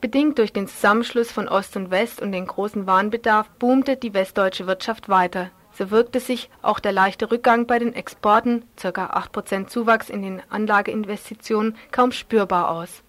[0.00, 4.66] Bedingt durch den Zusammenschluss von Ost und West und den großen Warenbedarf boomte die westdeutsche
[4.66, 5.50] Wirtschaft weiter.
[5.72, 8.88] So wirkte sich auch der leichte Rückgang bei den Exporten (ca.
[8.88, 13.02] 8% Zuwachs in den Anlageinvestitionen) kaum spürbar aus.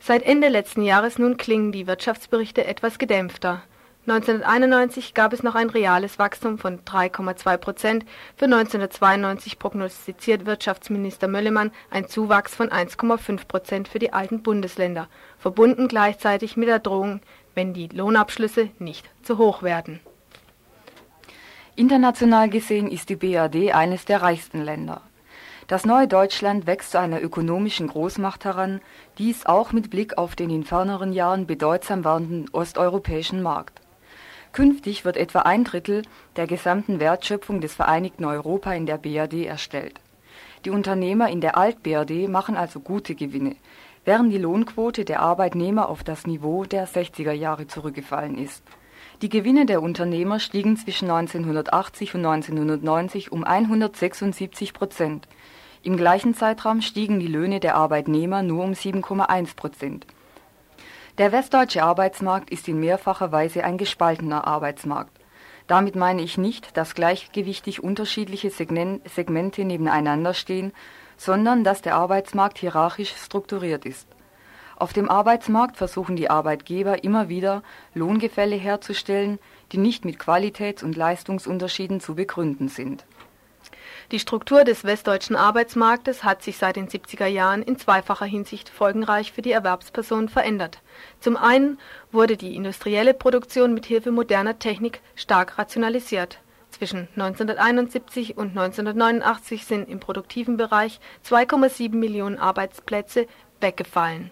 [0.00, 3.62] Seit Ende letzten Jahres nun klingen die Wirtschaftsberichte etwas gedämpfter
[4.04, 8.04] 1991 gab es noch ein reales Wachstum von 3,2 Prozent,
[8.36, 15.06] für 1992 prognostiziert Wirtschaftsminister Möllemann ein Zuwachs von 1,5 Prozent für die alten Bundesländer,
[15.38, 17.20] verbunden gleichzeitig mit der Drohung,
[17.54, 20.00] wenn die Lohnabschlüsse nicht zu hoch werden.
[21.76, 25.02] International gesehen ist die BRD eines der reichsten Länder.
[25.68, 28.80] Das neue Deutschland wächst zu einer ökonomischen Großmacht heran,
[29.18, 33.81] dies auch mit Blick auf den in ferneren Jahren bedeutsam werdenden osteuropäischen Markt.
[34.52, 36.02] Künftig wird etwa ein Drittel
[36.36, 39.98] der gesamten Wertschöpfung des vereinigten Europa in der BRD erstellt.
[40.64, 43.56] Die Unternehmer in der Alt-BRD machen also gute Gewinne,
[44.04, 48.62] während die Lohnquote der Arbeitnehmer auf das Niveau der 60er Jahre zurückgefallen ist.
[49.22, 55.28] Die Gewinne der Unternehmer stiegen zwischen 1980 und 1990 um 176 Prozent.
[55.82, 60.06] Im gleichen Zeitraum stiegen die Löhne der Arbeitnehmer nur um 7,1 Prozent.
[61.18, 65.12] Der westdeutsche Arbeitsmarkt ist in mehrfacher Weise ein gespaltener Arbeitsmarkt.
[65.66, 70.72] Damit meine ich nicht, dass gleichgewichtig unterschiedliche Segmente nebeneinander stehen,
[71.18, 74.08] sondern dass der Arbeitsmarkt hierarchisch strukturiert ist.
[74.76, 79.38] Auf dem Arbeitsmarkt versuchen die Arbeitgeber immer wieder, Lohngefälle herzustellen,
[79.70, 83.04] die nicht mit Qualitäts- und Leistungsunterschieden zu begründen sind.
[84.10, 89.32] Die Struktur des westdeutschen Arbeitsmarktes hat sich seit den 70er Jahren in zweifacher Hinsicht folgenreich
[89.32, 90.80] für die Erwerbsperson verändert.
[91.20, 91.78] Zum einen
[92.10, 96.38] wurde die industrielle Produktion mit Hilfe moderner Technik stark rationalisiert.
[96.70, 103.26] Zwischen 1971 und 1989 sind im produktiven Bereich 2,7 Millionen Arbeitsplätze
[103.60, 104.30] weggefallen.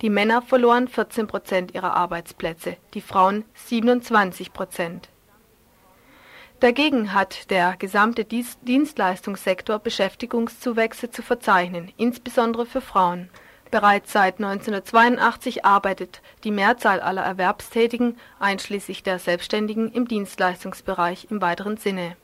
[0.00, 5.08] Die Männer verloren 14 Prozent ihrer Arbeitsplätze, die Frauen 27 Prozent.
[6.60, 13.28] Dagegen hat der gesamte Dienstleistungssektor Beschäftigungszuwächse zu verzeichnen, insbesondere für Frauen.
[13.70, 21.76] Bereits seit 1982 arbeitet die Mehrzahl aller Erwerbstätigen, einschließlich der Selbstständigen, im Dienstleistungsbereich im weiteren
[21.76, 22.16] Sinne.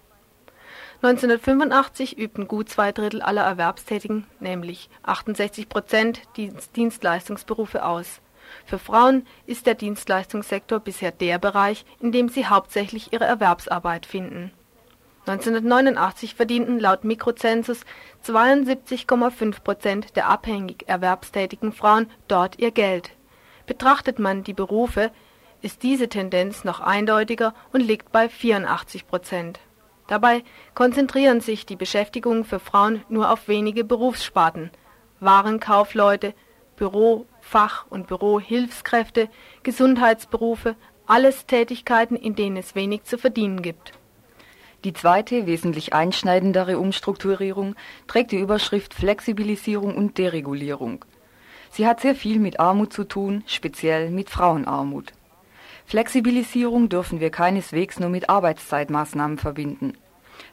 [1.02, 6.22] 1985 übten gut zwei Drittel aller Erwerbstätigen, nämlich 68 Prozent,
[6.76, 8.20] Dienstleistungsberufe aus
[8.66, 14.52] für Frauen ist der Dienstleistungssektor bisher der Bereich, in dem sie hauptsächlich ihre Erwerbsarbeit finden.
[15.26, 17.84] 1989 verdienten laut Mikrozensus
[18.24, 23.10] 72,5 Prozent der abhängig erwerbstätigen Frauen dort ihr Geld.
[23.66, 25.12] Betrachtet man die Berufe,
[25.62, 29.60] ist diese Tendenz noch eindeutiger und liegt bei 84 Prozent.
[30.08, 30.42] Dabei
[30.74, 34.70] konzentrieren sich die Beschäftigungen für Frauen nur auf wenige Berufssparten
[35.20, 36.34] Warenkaufleute,
[36.76, 39.28] Büro Fach- und Bürohilfskräfte,
[39.64, 43.90] Gesundheitsberufe, alles Tätigkeiten, in denen es wenig zu verdienen gibt.
[44.84, 47.74] Die zweite, wesentlich einschneidendere Umstrukturierung
[48.06, 51.04] trägt die Überschrift Flexibilisierung und Deregulierung.
[51.72, 55.12] Sie hat sehr viel mit Armut zu tun, speziell mit Frauenarmut.
[55.86, 59.94] Flexibilisierung dürfen wir keineswegs nur mit Arbeitszeitmaßnahmen verbinden.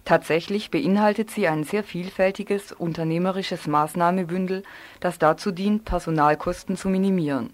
[0.08, 4.63] Tatsächlich beinhaltet sie ein sehr vielfältiges unternehmerisches Maßnahmebündel,
[5.02, 7.50] das dazu dient, Personalkosten zu minimieren.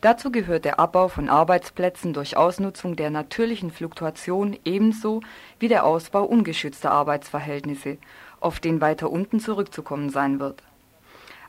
[0.00, 5.20] Dazu gehört der Abbau von Arbeitsplätzen durch Ausnutzung der natürlichen Fluktuation ebenso
[5.58, 7.98] wie der Ausbau ungeschützter Arbeitsverhältnisse,
[8.40, 10.62] auf den weiter unten zurückzukommen sein wird.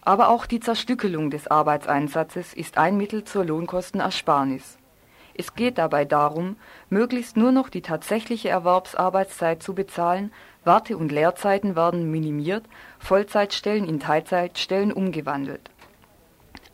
[0.02, 4.78] Aber auch die Zerstückelung des Arbeitseinsatzes ist ein Mittel zur Lohnkostenersparnis
[5.38, 6.56] es geht dabei darum,
[6.90, 10.32] möglichst nur noch die tatsächliche Erwerbsarbeitszeit zu bezahlen,
[10.64, 12.66] Warte und Lehrzeiten werden minimiert,
[13.00, 15.70] Vollzeitstellen in Teilzeitstellen umgewandelt.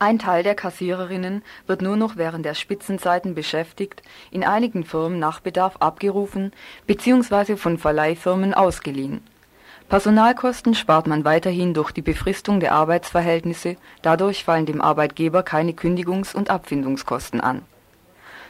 [0.00, 5.40] Ein Teil der Kassiererinnen wird nur noch während der Spitzenzeiten beschäftigt, in einigen Firmen nach
[5.40, 6.52] Bedarf abgerufen
[6.86, 7.56] bzw.
[7.56, 9.22] von Verleihfirmen ausgeliehen.
[9.88, 16.34] Personalkosten spart man weiterhin durch die Befristung der Arbeitsverhältnisse, dadurch fallen dem Arbeitgeber keine Kündigungs-
[16.34, 17.62] und Abfindungskosten an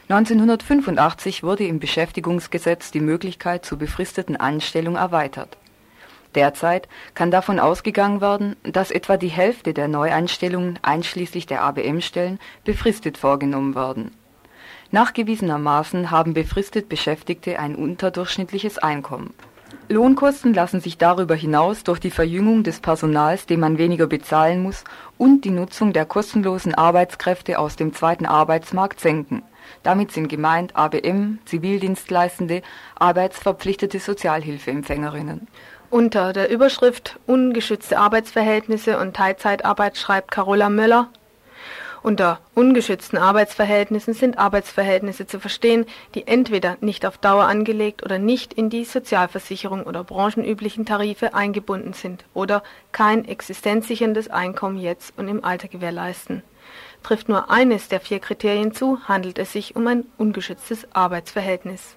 [0.07, 5.57] 1985 wurde im Beschäftigungsgesetz die Möglichkeit zur befristeten Anstellung erweitert.
[6.35, 13.17] Derzeit kann davon ausgegangen werden, dass etwa die Hälfte der Neueinstellungen einschließlich der ABM-Stellen befristet
[13.17, 14.11] vorgenommen werden.
[14.91, 19.33] Nachgewiesenermaßen haben befristet Beschäftigte ein unterdurchschnittliches Einkommen.
[19.89, 24.83] Lohnkosten lassen sich darüber hinaus durch die Verjüngung des Personals, dem man weniger bezahlen muss,
[25.17, 29.41] und die Nutzung der kostenlosen Arbeitskräfte aus dem zweiten Arbeitsmarkt senken
[29.83, 32.61] damit sind gemeint ABM, Zivildienstleistende,
[32.95, 35.47] arbeitsverpflichtete Sozialhilfeempfängerinnen.
[35.89, 41.09] Unter der Überschrift Ungeschützte Arbeitsverhältnisse und Teilzeitarbeit schreibt Carola Möller
[42.05, 48.53] unter ungeschützten Arbeitsverhältnissen sind Arbeitsverhältnisse zu verstehen, die entweder nicht auf Dauer angelegt oder nicht
[48.53, 52.61] in die Sozialversicherung oder branchenüblichen Tarife eingebunden sind oder
[52.91, 56.43] kein existenzsicherndes Einkommen jetzt und im Alter gewährleisten.
[57.05, 61.95] Trifft nur eines der vier Kriterien zu, handelt es sich um ein ungeschütztes Arbeitsverhältnis.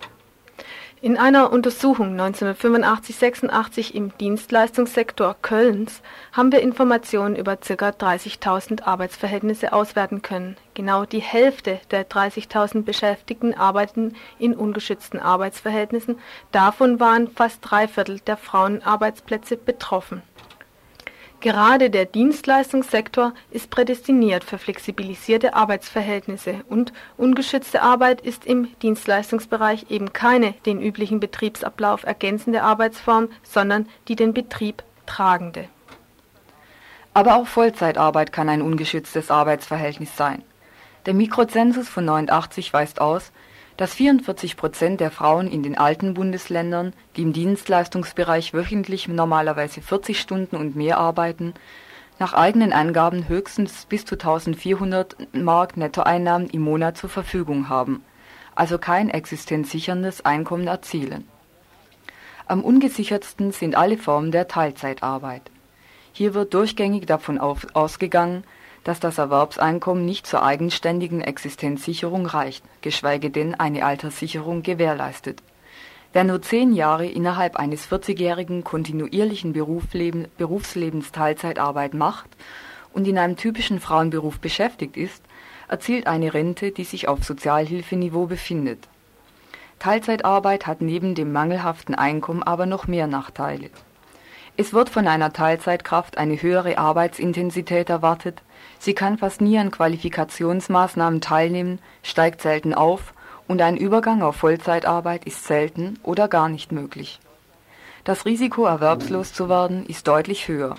[1.01, 6.03] In einer Untersuchung 1985-86 im Dienstleistungssektor Kölns
[6.33, 7.89] haben wir Informationen über ca.
[7.89, 10.59] 30.000 Arbeitsverhältnisse auswerten können.
[10.75, 16.19] Genau die Hälfte der 30.000 Beschäftigten arbeiten in ungeschützten Arbeitsverhältnissen.
[16.53, 20.23] Davon waren fast drei Viertel der Frauenarbeitsplätze betroffen
[21.41, 30.13] Gerade der Dienstleistungssektor ist prädestiniert für flexibilisierte Arbeitsverhältnisse und ungeschützte Arbeit ist im Dienstleistungsbereich eben
[30.13, 35.69] keine den üblichen Betriebsablauf ergänzende Arbeitsform, sondern die den Betrieb tragende.
[37.15, 40.43] Aber auch Vollzeitarbeit kann ein ungeschütztes Arbeitsverhältnis sein.
[41.07, 43.31] Der Mikrozensus von 89 weist aus,
[43.79, 50.21] Dass 44 Prozent der Frauen in den alten Bundesländern, die im Dienstleistungsbereich wöchentlich normalerweise 40
[50.21, 51.55] Stunden und mehr arbeiten,
[52.19, 58.03] nach eigenen Angaben höchstens bis zu 1400 Mark Nettoeinnahmen im Monat zur Verfügung haben,
[58.57, 61.29] also kein existenzsicherndes Einkommen erzielen.
[62.47, 65.53] Am ungesichertsten sind alle Formen der Teilzeitarbeit.
[66.13, 68.43] Hier wird durchgängig davon ausgegangen,
[68.89, 75.43] dass das Erwerbseinkommen nicht zur eigenständigen Existenzsicherung reicht, geschweige denn eine Alterssicherung gewährleistet.
[76.15, 82.31] Wer nur zehn Jahre innerhalb eines 40-jährigen kontinuierlichen Berufslebens Teilzeitarbeit macht
[82.95, 85.23] und in einem typischen Frauenberuf beschäftigt ist,
[85.69, 88.89] erzielt eine Rente, die sich auf Sozialhilfeniveau befindet.
[89.81, 93.69] Teilzeitarbeit hat neben dem mangelhaften Einkommen aber noch mehr Nachteile.
[94.57, 98.43] Es wird von einer Teilzeitkraft eine höhere Arbeitsintensität erwartet,
[98.79, 103.13] Sie kann fast nie an Qualifikationsmaßnahmen teilnehmen, steigt selten auf
[103.49, 107.19] und ein Übergang auf Vollzeitarbeit ist selten oder gar nicht möglich.
[108.05, 110.77] Das Risiko, erwerbslos zu werden, ist deutlich höher.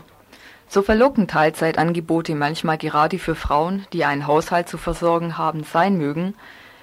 [0.67, 6.35] So verlocken Teilzeitangebote manchmal gerade für Frauen, die einen Haushalt zu versorgen haben, sein mögen,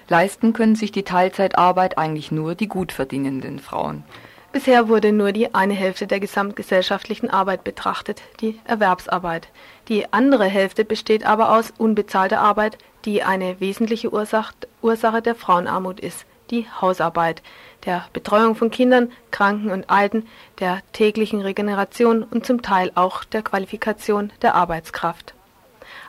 [0.09, 4.05] leisten können sich die Teilzeitarbeit eigentlich nur die gut verdienenden Frauen.
[4.53, 9.49] Bisher wurde nur die eine Hälfte der gesamtgesellschaftlichen Arbeit betrachtet, die Erwerbsarbeit.
[9.89, 16.27] Die andere Hälfte besteht aber aus unbezahlter Arbeit, die eine wesentliche Ursache der Frauenarmut ist,
[16.51, 17.43] die Hausarbeit,
[17.85, 20.27] der Betreuung von Kindern, Kranken und Alten,
[20.59, 25.35] der täglichen Regeneration und zum Teil auch der Qualifikation der Arbeitskraft.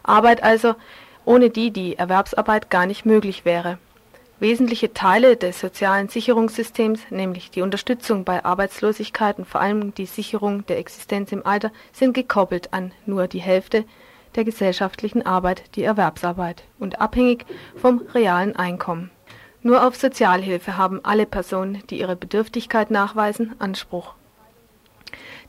[0.02, 0.76] Arbeit also,
[1.26, 3.78] ohne die die Erwerbsarbeit gar nicht möglich wäre.
[4.40, 10.64] Wesentliche Teile des sozialen Sicherungssystems, nämlich die Unterstützung bei Arbeitslosigkeit und vor allem die Sicherung
[10.68, 13.84] der Existenz im Alter, sind gekoppelt an nur die Hälfte
[14.36, 19.10] der gesellschaftlichen Arbeit, die Erwerbsarbeit, und abhängig vom realen Einkommen.
[19.64, 24.14] Nur auf Sozialhilfe haben alle Personen, die ihre Bedürftigkeit nachweisen, Anspruch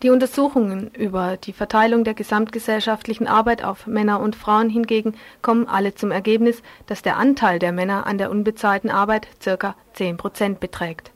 [0.03, 5.94] die Untersuchungen über die Verteilung der gesamtgesellschaftlichen Arbeit auf Männer und Frauen hingegen kommen alle
[5.94, 9.74] zum Ergebnis, dass der Anteil der Männer an der unbezahlten Arbeit ca.
[9.94, 11.11] 10 Prozent beträgt.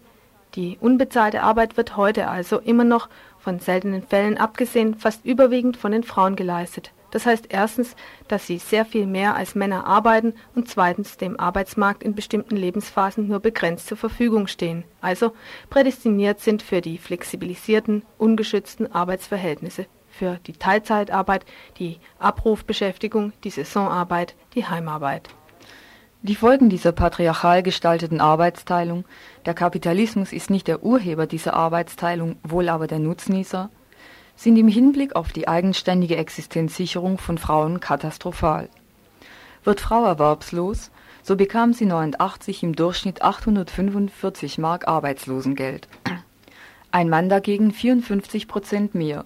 [0.54, 3.08] Die unbezahlte Arbeit wird heute also immer noch,
[3.38, 7.94] von seltenen Fällen abgesehen, fast überwiegend von den Frauen geleistet das heißt erstens,
[8.26, 13.28] dass sie sehr viel mehr als Männer arbeiten und zweitens dem Arbeitsmarkt in bestimmten Lebensphasen
[13.28, 15.32] nur begrenzt zur Verfügung stehen, also
[15.70, 21.44] prädestiniert sind für die flexibilisierten, ungeschützten Arbeitsverhältnisse, für die Teilzeitarbeit,
[21.78, 25.28] die Abrufbeschäftigung, die Saisonarbeit, die Heimarbeit.
[26.24, 29.04] Die Folgen dieser patriarchal gestalteten Arbeitsteilung,
[29.44, 33.70] der Kapitalismus ist nicht der Urheber dieser Arbeitsteilung, wohl aber der Nutznießer,
[34.36, 38.68] sind im Hinblick auf die eigenständige Existenzsicherung von Frauen katastrophal.
[39.64, 40.90] Wird Frau erwerbslos,
[41.22, 45.86] so bekam sie 89 im Durchschnitt 845 Mark Arbeitslosengeld.
[46.90, 49.24] Ein Mann dagegen 54 Prozent mehr.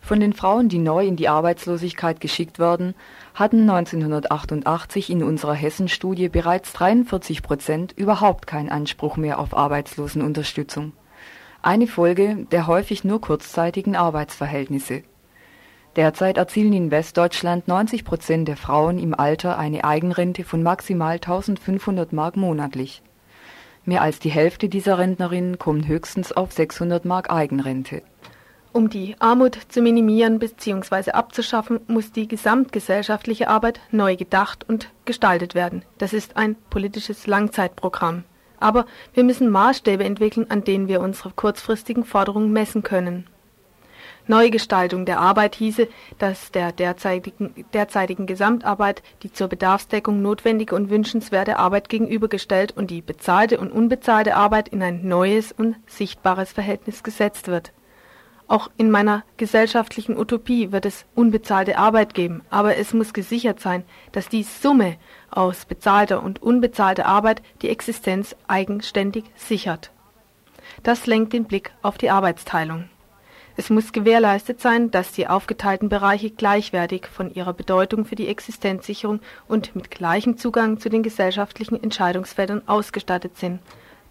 [0.00, 2.94] Von den Frauen, die neu in die Arbeitslosigkeit geschickt werden,
[3.34, 10.92] hatten 1988 in unserer Hessenstudie bereits 43 Prozent überhaupt keinen Anspruch mehr auf Arbeitslosenunterstützung
[11.66, 15.02] eine Folge der häufig nur kurzzeitigen Arbeitsverhältnisse.
[15.96, 22.12] Derzeit erzielen in Westdeutschland 90 Prozent der Frauen im Alter eine Eigenrente von maximal 1500
[22.12, 23.02] Mark monatlich.
[23.84, 28.02] Mehr als die Hälfte dieser Rentnerinnen kommen höchstens auf 600 Mark Eigenrente.
[28.72, 31.12] Um die Armut zu minimieren bzw.
[31.12, 35.82] abzuschaffen, muss die gesamtgesellschaftliche Arbeit neu gedacht und gestaltet werden.
[35.98, 38.24] Das ist ein politisches Langzeitprogramm.
[38.58, 43.26] Aber wir müssen Maßstäbe entwickeln, an denen wir unsere kurzfristigen Forderungen messen können.
[44.28, 45.88] Neugestaltung der Arbeit hieße,
[46.18, 53.02] dass der derzeitigen, derzeitigen Gesamtarbeit die zur Bedarfsdeckung notwendige und wünschenswerte Arbeit gegenübergestellt und die
[53.02, 57.72] bezahlte und unbezahlte Arbeit in ein neues und sichtbares Verhältnis gesetzt wird
[58.48, 63.84] auch in meiner gesellschaftlichen Utopie wird es unbezahlte Arbeit geben, aber es muss gesichert sein,
[64.12, 64.96] dass die Summe
[65.30, 69.90] aus bezahlter und unbezahlter Arbeit die Existenz eigenständig sichert.
[70.82, 72.88] Das lenkt den Blick auf die Arbeitsteilung.
[73.58, 79.20] Es muss gewährleistet sein, dass die aufgeteilten Bereiche gleichwertig von ihrer Bedeutung für die Existenzsicherung
[79.48, 83.60] und mit gleichem Zugang zu den gesellschaftlichen Entscheidungsfeldern ausgestattet sind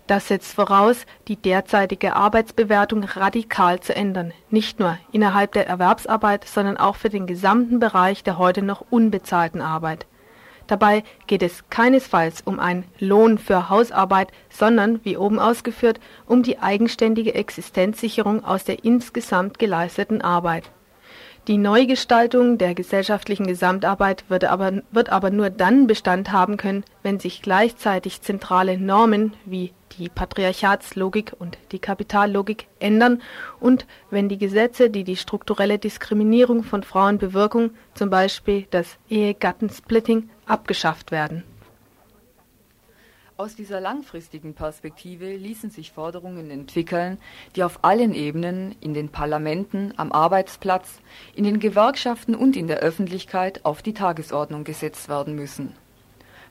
[0.08, 6.78] das setzt voraus, die derzeitige Arbeitsbewertung radikal zu ändern, nicht nur innerhalb der Erwerbsarbeit, sondern
[6.78, 10.06] auch für den gesamten Bereich der heute noch unbezahlten Arbeit.
[10.68, 16.60] Dabei geht es keinesfalls um einen Lohn für Hausarbeit, sondern, wie oben ausgeführt, um die
[16.60, 20.72] eigenständige Existenzsicherung aus der insgesamt geleisteten Arbeit
[21.48, 27.20] Die Neugestaltung der gesellschaftlichen Gesamtarbeit wird aber, wird aber nur dann Bestand haben können, wenn
[27.20, 33.22] sich gleichzeitig zentrale Normen wie die Patriarchatslogik und die Kapitallogik ändern
[33.60, 40.32] und wenn die Gesetze, die die strukturelle Diskriminierung von Frauen bewirken, zum Beispiel das Ehegattensplitting,
[40.48, 41.44] abgeschafft werden.
[43.38, 47.18] Aus dieser langfristigen Perspektive ließen sich Forderungen entwickeln,
[47.58, 51.00] die auf allen Ebenen, in den Parlamenten, am Arbeitsplatz,
[51.36, 55.76] in den Gewerkschaften und in der Öffentlichkeit auf die Tagesordnung gesetzt werden müssen.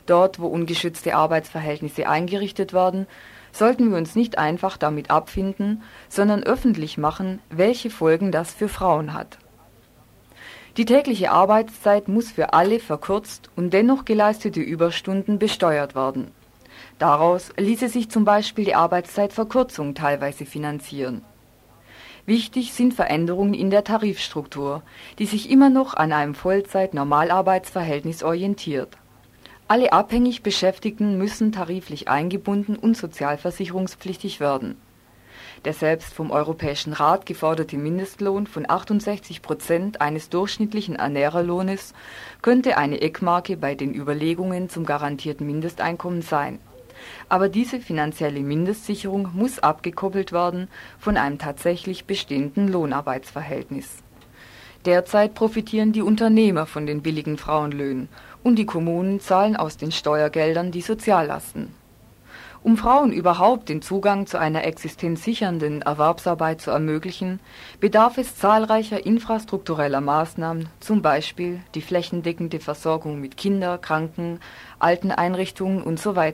[0.05, 3.07] Dort, wo ungeschützte Arbeitsverhältnisse eingerichtet werden,
[3.51, 9.15] sollten wir uns nicht einfach damit abfinden, sondern öffentlich machen, welche Folgen das für Frauen
[9.15, 9.39] hat.
[10.77, 16.31] Die tägliche Arbeitszeit muss für alle verkürzt und dennoch geleistete Überstunden besteuert werden.
[17.05, 21.21] Daraus ließe sich zum Beispiel die Arbeitszeitverkürzung teilweise finanzieren.
[22.25, 24.83] Wichtig sind Veränderungen in der Tarifstruktur,
[25.19, 28.97] die sich immer noch an einem Vollzeit-Normalarbeitsverhältnis orientiert.
[29.69, 34.81] Alle abhängig Beschäftigten müssen tariflich eingebunden und sozialversicherungspflichtig werden.
[35.67, 41.93] Der selbst vom Europäischen Rat geforderte Mindestlohn von 68 Prozent eines durchschnittlichen Ernährerlohnes
[42.41, 46.61] könnte eine Eckmarke bei den Überlegungen zum garantierten Mindesteinkommen sein
[47.29, 50.69] aber diese finanzielle Mindestsicherung muss abgekoppelt werden
[50.99, 54.03] von einem tatsächlich bestehenden Lohnarbeitsverhältnis.
[54.85, 58.09] Derzeit profitieren die Unternehmer von den billigen Frauenlöhnen
[58.43, 61.75] und die Kommunen zahlen aus den Steuergeldern die Soziallasten.
[62.65, 67.41] Um Frauen überhaupt den Zugang zu einer existenzsichernden Erwerbsarbeit zu ermöglichen,
[67.79, 74.41] bedarf es zahlreicher infrastruktureller Maßnahmen, zum Beispiel die flächendeckende Versorgung mit Kinder-, Kranken-,
[74.79, 76.33] Alteneinrichtungen usw.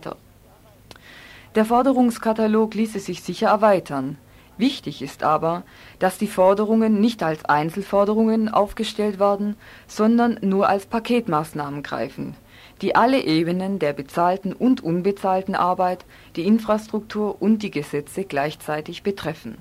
[1.57, 4.19] Der Forderungskatalog ließe sich sicher erweitern.
[4.57, 5.65] Wichtig ist aber,
[5.99, 9.57] dass die Forderungen nicht als Einzelforderungen aufgestellt werden,
[9.89, 12.37] sondern nur als Paketmaßnahmen greifen,
[12.83, 16.05] die alle Ebenen der bezahlten und unbezahlten Arbeit,
[16.37, 19.57] die Infrastruktur und die Gesetze gleichzeitig betreffen.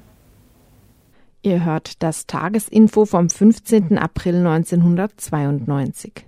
[1.42, 3.98] Ihr hört das Tagesinfo vom 15.
[3.98, 6.26] April 1992.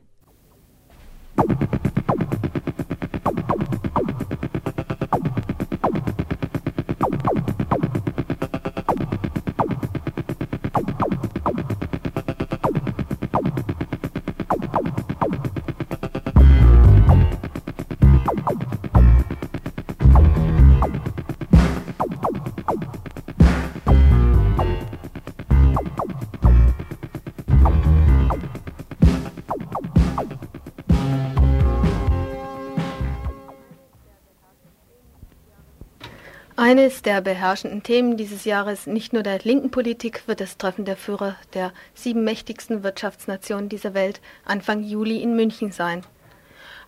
[36.58, 40.98] Eines der beherrschenden Themen dieses Jahres nicht nur der linken Politik wird das Treffen der
[40.98, 46.04] Führer der sieben mächtigsten Wirtschaftsnationen dieser Welt Anfang Juli in München sein.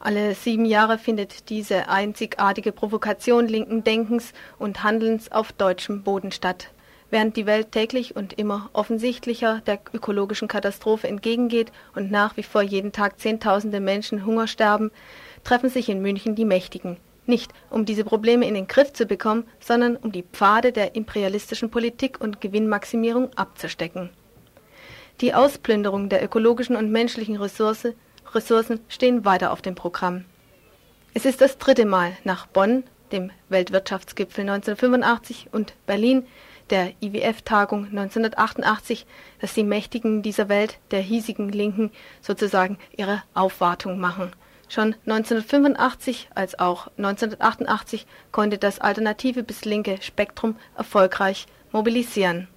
[0.02, 6.70] Alle sieben Jahre findet diese einzigartige Provokation linken Denkens und Handelns auf deutschem Boden statt.
[7.10, 12.64] Während die Welt täglich und immer offensichtlicher der ökologischen Katastrophe entgegengeht und nach wie vor
[12.64, 14.92] jeden Tag Zehntausende Menschen Hunger sterben,
[15.46, 19.46] treffen sich in München die Mächtigen, nicht um diese Probleme in den Griff zu bekommen,
[19.60, 24.10] sondern um die Pfade der imperialistischen Politik und Gewinnmaximierung abzustecken.
[25.22, 27.88] Die Ausplünderung der ökologischen und menschlichen Ressource,
[28.34, 30.26] Ressourcen stehen weiter auf dem Programm.
[31.14, 36.26] Es ist das dritte Mal nach Bonn, dem Weltwirtschaftsgipfel 1985 und Berlin,
[36.72, 39.06] der IWF-Tagung 1988,
[39.40, 44.32] dass die Mächtigen dieser Welt, der hiesigen Linken, sozusagen ihre Aufwartung machen
[44.74, 52.48] Schon 1985 als auch 1988 konnte das alternative bis linke Spektrum erfolgreich mobilisieren.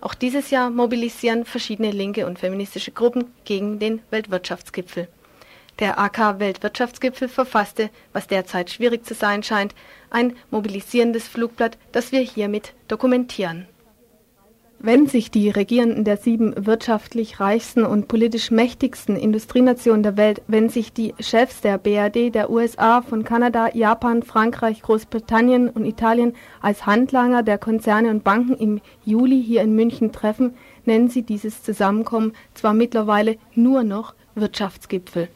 [0.00, 5.06] Auch dieses Jahr mobilisieren verschiedene linke und feministische Gruppen gegen den Weltwirtschaftsgipfel.
[5.78, 9.74] Der AK Weltwirtschaftsgipfel verfasste, was derzeit schwierig zu sein scheint,
[10.08, 13.68] ein mobilisierendes Flugblatt, das wir hiermit dokumentieren
[14.78, 20.68] wenn sich die Regierenden der sieben wirtschaftlich reichsten und politisch mächtigsten Industrienationen der Welt, wenn
[20.68, 26.86] sich die Chefs der BRD, der USA, von Kanada, Japan, Frankreich, Großbritannien und Italien als
[26.86, 30.54] Handlanger der Konzerne und Banken im Juli hier in München treffen,
[30.84, 35.28] nennen sie dieses Zusammenkommen zwar mittlerweile nur noch Wirtschaftsgipfel.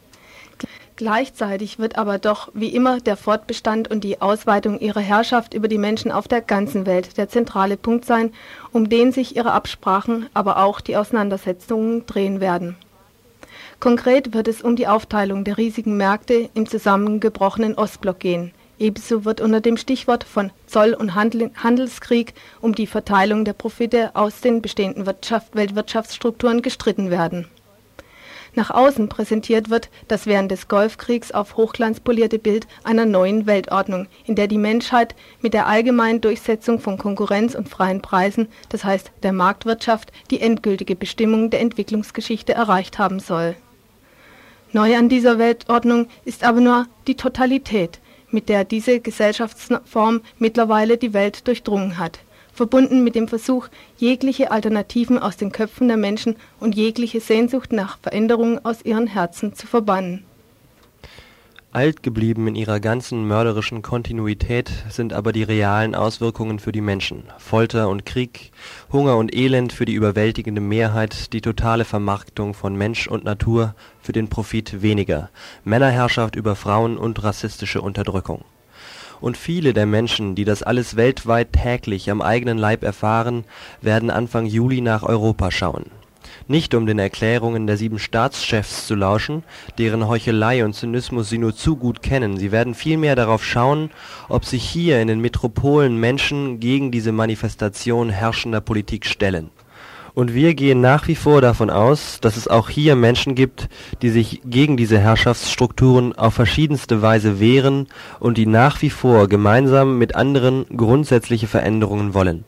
[1.01, 5.79] Gleichzeitig wird aber doch wie immer der Fortbestand und die Ausweitung ihrer Herrschaft über die
[5.79, 8.31] Menschen auf der ganzen Welt der zentrale Punkt sein,
[8.71, 12.75] um den sich ihre Absprachen, aber auch die Auseinandersetzungen drehen werden.
[13.79, 18.51] Konkret wird es um die Aufteilung der riesigen Märkte im zusammengebrochenen Ostblock gehen.
[18.77, 24.41] Ebenso wird unter dem Stichwort von Zoll- und Handelskrieg um die Verteilung der Profite aus
[24.41, 27.47] den bestehenden Wirtschaft, Weltwirtschaftsstrukturen gestritten werden
[28.53, 34.07] nach außen präsentiert wird das während des Golfkriegs auf Hochglanz polierte Bild einer neuen Weltordnung,
[34.25, 39.11] in der die Menschheit mit der allgemeinen Durchsetzung von Konkurrenz und freien Preisen, das heißt
[39.23, 43.55] der Marktwirtschaft, die endgültige Bestimmung der Entwicklungsgeschichte erreicht haben soll.
[44.73, 47.99] Neu an dieser Weltordnung ist aber nur die Totalität,
[48.29, 52.19] mit der diese Gesellschaftsform mittlerweile die Welt durchdrungen hat
[52.53, 57.97] verbunden mit dem Versuch, jegliche Alternativen aus den Köpfen der Menschen und jegliche Sehnsucht nach
[57.99, 60.23] Veränderung aus ihren Herzen zu verbannen.
[61.73, 67.23] Alt geblieben in ihrer ganzen mörderischen Kontinuität sind aber die realen Auswirkungen für die Menschen:
[67.37, 68.51] Folter und Krieg,
[68.91, 74.11] Hunger und Elend für die überwältigende Mehrheit, die totale Vermarktung von Mensch und Natur für
[74.11, 75.29] den Profit weniger,
[75.63, 78.43] Männerherrschaft über Frauen und rassistische Unterdrückung
[79.21, 83.45] und viele der Menschen, die das alles weltweit täglich am eigenen Leib erfahren,
[83.81, 85.85] werden Anfang Juli nach Europa schauen.
[86.47, 89.43] Nicht um den Erklärungen der sieben Staatschefs zu lauschen,
[89.77, 93.91] deren Heuchelei und Zynismus sie nur zu gut kennen, sie werden vielmehr darauf schauen,
[94.27, 99.51] ob sich hier in den Metropolen Menschen gegen diese Manifestation herrschender Politik stellen
[100.13, 103.69] und wir gehen nach wie vor davon aus, dass es auch hier Menschen gibt,
[104.01, 107.87] die sich gegen diese Herrschaftsstrukturen auf verschiedenste Weise wehren
[108.19, 112.45] und die nach wie vor gemeinsam mit anderen grundsätzliche Veränderungen wollen.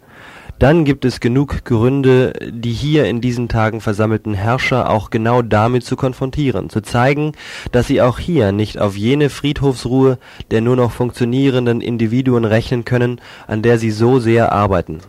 [0.59, 5.83] Dann gibt es genug Gründe, die hier in diesen Tagen versammelten Herrscher auch genau damit
[5.83, 7.33] zu konfrontieren, zu zeigen,
[7.71, 10.19] dass sie auch hier nicht auf jene Friedhofsruhe
[10.51, 14.99] der nur noch funktionierenden Individuen rechnen können, an der sie so sehr arbeiten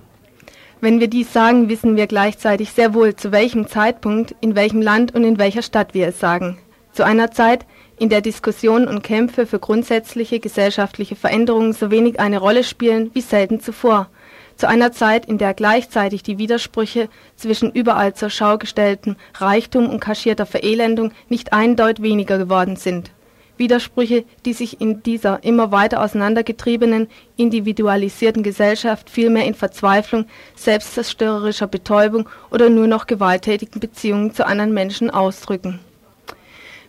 [0.84, 5.14] wenn wir dies sagen, wissen wir gleichzeitig sehr wohl, zu welchem Zeitpunkt, in welchem Land
[5.14, 6.58] und in welcher Stadt wir es sagen.
[6.92, 7.64] Zu einer Zeit,
[7.98, 13.22] in der Diskussionen und Kämpfe für grundsätzliche gesellschaftliche Veränderungen so wenig eine Rolle spielen wie
[13.22, 14.10] selten zuvor.
[14.56, 20.00] Zu einer Zeit, in der gleichzeitig die Widersprüche zwischen überall zur Schau gestellten Reichtum und
[20.00, 23.10] kaschierter Verelendung nicht eindeutig weniger geworden sind.
[23.56, 30.26] Widersprüche, die sich in dieser immer weiter auseinandergetriebenen, individualisierten Gesellschaft vielmehr in Verzweiflung,
[30.56, 35.80] selbstzerstörerischer Betäubung oder nur noch gewalttätigen Beziehungen zu anderen Menschen ausdrücken.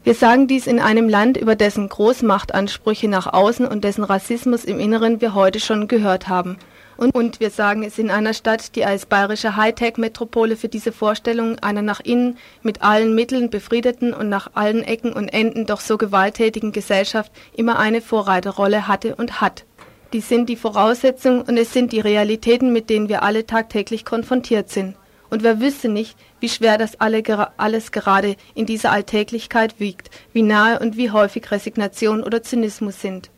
[0.03, 4.79] Wir sagen dies in einem Land, über dessen Großmachtansprüche nach außen und dessen Rassismus im
[4.79, 6.57] Inneren wir heute schon gehört haben–
[6.97, 11.59] und, und wir sagen es in einer Stadt, die als bayerische Hightech-Metropole für diese Vorstellung
[11.59, 15.97] einer nach innen mit allen Mitteln befriedeten und nach allen Ecken und Enden doch so
[15.97, 19.65] gewalttätigen Gesellschaft immer eine Vorreiterrolle hatte und hat.
[20.13, 24.69] Die sind die Voraussetzung und es sind die Realitäten, mit denen wir alle tagtäglich konfrontiert
[24.69, 24.95] sind.
[25.29, 27.23] Und wer wüsste nicht, wie schwer das alle,
[27.57, 33.31] alles gerade in dieser Alltäglichkeit wiegt, wie nahe und wie häufig Resignation oder Zynismus sind.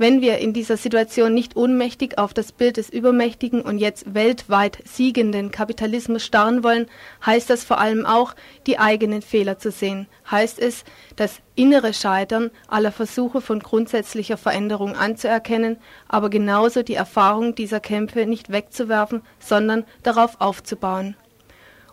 [0.00, 4.78] Wenn wir in dieser Situation nicht ohnmächtig auf das Bild des übermächtigen und jetzt weltweit
[4.86, 6.86] siegenden Kapitalismus starren wollen,
[7.26, 8.34] heißt das vor allem auch,
[8.66, 10.06] die eigenen Fehler zu sehen.
[10.30, 10.84] Heißt es,
[11.16, 15.76] das innere Scheitern aller Versuche von grundsätzlicher Veränderung anzuerkennen,
[16.08, 21.14] aber genauso die Erfahrung dieser Kämpfe nicht wegzuwerfen, sondern darauf aufzubauen.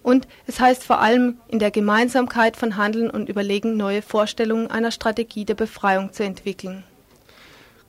[0.02, 4.92] Und es heißt vor allem, in der Gemeinsamkeit von Handeln und Überlegen neue Vorstellungen einer
[4.92, 6.86] Strategie der Befreiung zu entwickeln.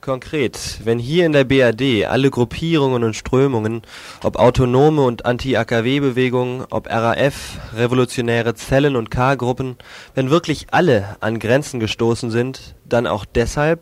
[0.01, 3.81] Konkret, wenn hier in der BRD alle Gruppierungen und Strömungen,
[4.23, 9.75] ob autonome und Anti-AKW-Bewegungen, ob RAF, revolutionäre Zellen und K-Gruppen,
[10.15, 13.81] wenn wirklich alle an Grenzen gestoßen sind, dann auch deshalb,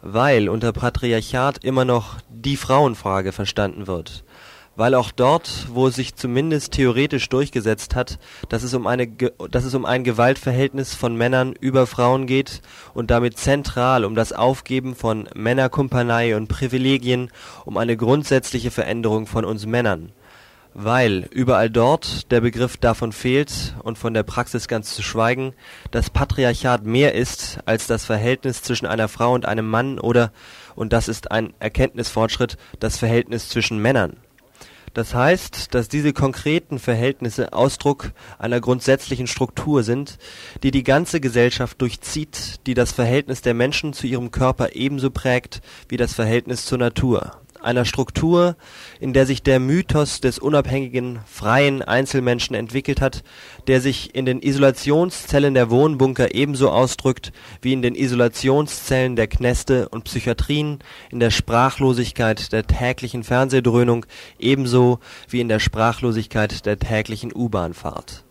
[0.00, 4.24] weil unter Patriarchat immer noch die Frauenfrage verstanden wird
[4.76, 8.18] weil auch dort, wo es sich zumindest theoretisch durchgesetzt hat,
[8.48, 12.62] dass es um eine dass es um ein Gewaltverhältnis von Männern über Frauen geht
[12.94, 17.30] und damit zentral um das Aufgeben von Männerkumpanei und Privilegien,
[17.64, 20.12] um eine grundsätzliche Veränderung von uns Männern.
[20.74, 25.52] Weil überall dort der Begriff davon fehlt und von der Praxis ganz zu schweigen,
[25.90, 30.32] das Patriarchat mehr ist als das Verhältnis zwischen einer Frau und einem Mann oder,
[30.74, 34.16] und das ist ein Erkenntnisfortschritt, das Verhältnis zwischen Männern
[34.94, 40.18] das heißt, dass diese konkreten Verhältnisse Ausdruck einer grundsätzlichen Struktur sind,
[40.62, 45.62] die die ganze Gesellschaft durchzieht, die das Verhältnis der Menschen zu ihrem Körper ebenso prägt
[45.88, 48.56] wie das Verhältnis zur Natur einer Struktur,
[49.00, 53.22] in der sich der Mythos des unabhängigen, freien Einzelmenschen entwickelt hat,
[53.66, 59.88] der sich in den Isolationszellen der Wohnbunker ebenso ausdrückt wie in den Isolationszellen der Kneste
[59.88, 60.78] und Psychiatrien,
[61.10, 64.06] in der Sprachlosigkeit der täglichen Fernsehdröhnung
[64.38, 64.98] ebenso
[65.28, 68.24] wie in der Sprachlosigkeit der täglichen U-Bahn-Fahrt.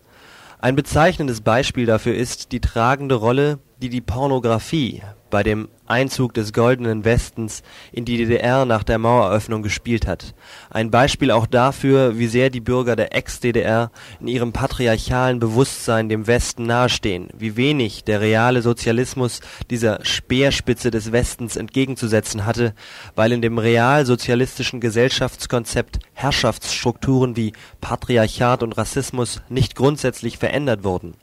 [0.60, 5.02] Ein bezeichnendes Beispiel dafür ist die tragende Rolle, die die Pornografie
[5.32, 10.36] bei dem Einzug des Goldenen Westens in die DDR nach der Maueröffnung gespielt hat.
[10.70, 16.28] Ein Beispiel auch dafür, wie sehr die Bürger der Ex-DDR in ihrem patriarchalen Bewusstsein dem
[16.28, 22.74] Westen nahestehen, wie wenig der reale Sozialismus dieser Speerspitze des Westens entgegenzusetzen hatte,
[23.16, 31.16] weil in dem realsozialistischen Gesellschaftskonzept Herrschaftsstrukturen wie Patriarchat und Rassismus nicht grundsätzlich verändert wurden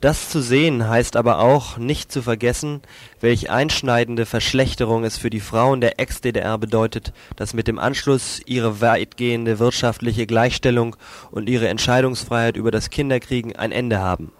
[0.00, 2.82] das zu sehen heißt aber auch, nicht zu vergessen,
[3.20, 8.80] welch einschneidende Verschlechterung es für die Frauen der Ex-DDR bedeutet, dass mit dem Anschluss ihre
[8.80, 10.96] weitgehende wirtschaftliche Gleichstellung
[11.30, 14.32] und ihre Entscheidungsfreiheit über das Kinderkriegen ein Ende haben.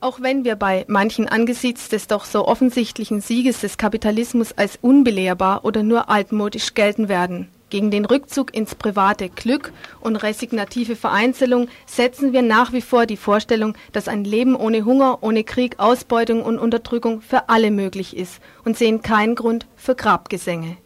[0.00, 5.64] Auch wenn wir bei manchen angesichts des doch so offensichtlichen Sieges des Kapitalismus als unbelehrbar
[5.64, 12.32] oder nur altmodisch gelten werden, gegen den Rückzug ins private Glück und resignative Vereinzelung setzen
[12.32, 16.58] wir nach wie vor die Vorstellung, dass ein Leben ohne Hunger, ohne Krieg, Ausbeutung und
[16.58, 20.76] Unterdrückung für alle möglich ist und sehen keinen Grund für Grabgesänge.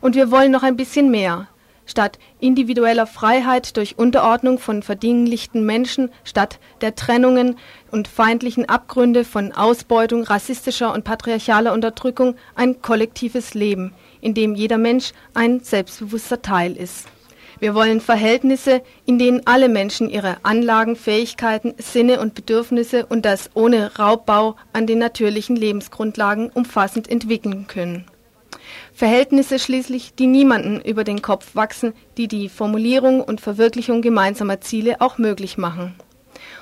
[0.00, 1.48] Und wir wollen noch ein bisschen mehr.
[1.88, 7.56] Statt individueller Freiheit durch Unterordnung von verdinglichten Menschen, statt der Trennungen
[7.92, 13.94] und feindlichen Abgründe von Ausbeutung, rassistischer und patriarchaler Unterdrückung ein kollektives Leben–
[14.26, 17.06] in dem jeder Mensch ein selbstbewusster Teil ist.
[17.60, 23.50] Wir wollen Verhältnisse, in denen alle Menschen ihre Anlagen, Fähigkeiten, Sinne und Bedürfnisse und das
[23.54, 28.04] ohne Raubbau an den natürlichen Lebensgrundlagen umfassend entwickeln können.
[28.92, 35.00] Verhältnisse schließlich, die niemanden über den Kopf wachsen, die die Formulierung und Verwirklichung gemeinsamer Ziele
[35.00, 35.94] auch möglich machen.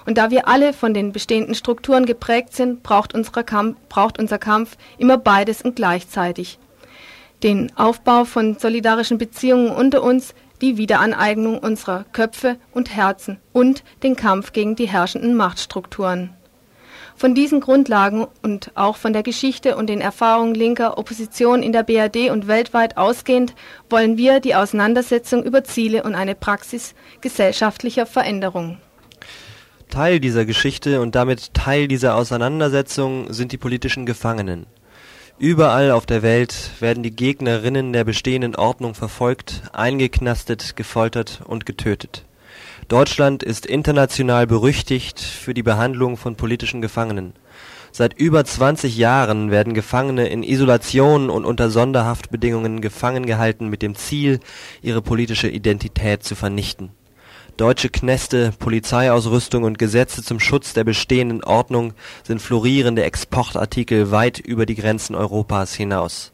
[0.04, 3.14] Und da wir alle von den bestehenden Strukturen geprägt sind, braucht,
[3.46, 6.58] Kampf, braucht unser Kampf immer beides und gleichzeitig
[7.42, 14.16] den Aufbau von solidarischen Beziehungen unter uns, die Wiederaneignung unserer Köpfe und Herzen und den
[14.16, 16.30] Kampf gegen die herrschenden Machtstrukturen.
[17.16, 21.84] Von diesen Grundlagen und auch von der Geschichte und den Erfahrungen linker Opposition in der
[21.84, 23.54] BRD und weltweit ausgehend
[23.88, 28.78] wollen wir die Auseinandersetzung über Ziele und eine Praxis gesellschaftlicher Veränderung.
[29.90, 34.66] Teil dieser Geschichte und damit Teil dieser Auseinandersetzung sind die politischen Gefangenen.
[35.38, 42.24] Überall auf der Welt werden die Gegnerinnen der bestehenden Ordnung verfolgt, eingeknastet, gefoltert und getötet.
[42.86, 47.32] Deutschland ist international berüchtigt für die Behandlung von politischen Gefangenen.
[47.90, 53.96] Seit über 20 Jahren werden Gefangene in Isolation und unter Sonderhaftbedingungen gefangen gehalten mit dem
[53.96, 54.38] Ziel,
[54.82, 56.90] ihre politische Identität zu vernichten
[57.56, 61.94] Deutsche Kneste, Polizeiausrüstung und Gesetze zum Schutz der bestehenden Ordnung
[62.24, 66.32] sind florierende Exportartikel weit über die Grenzen Europas hinaus.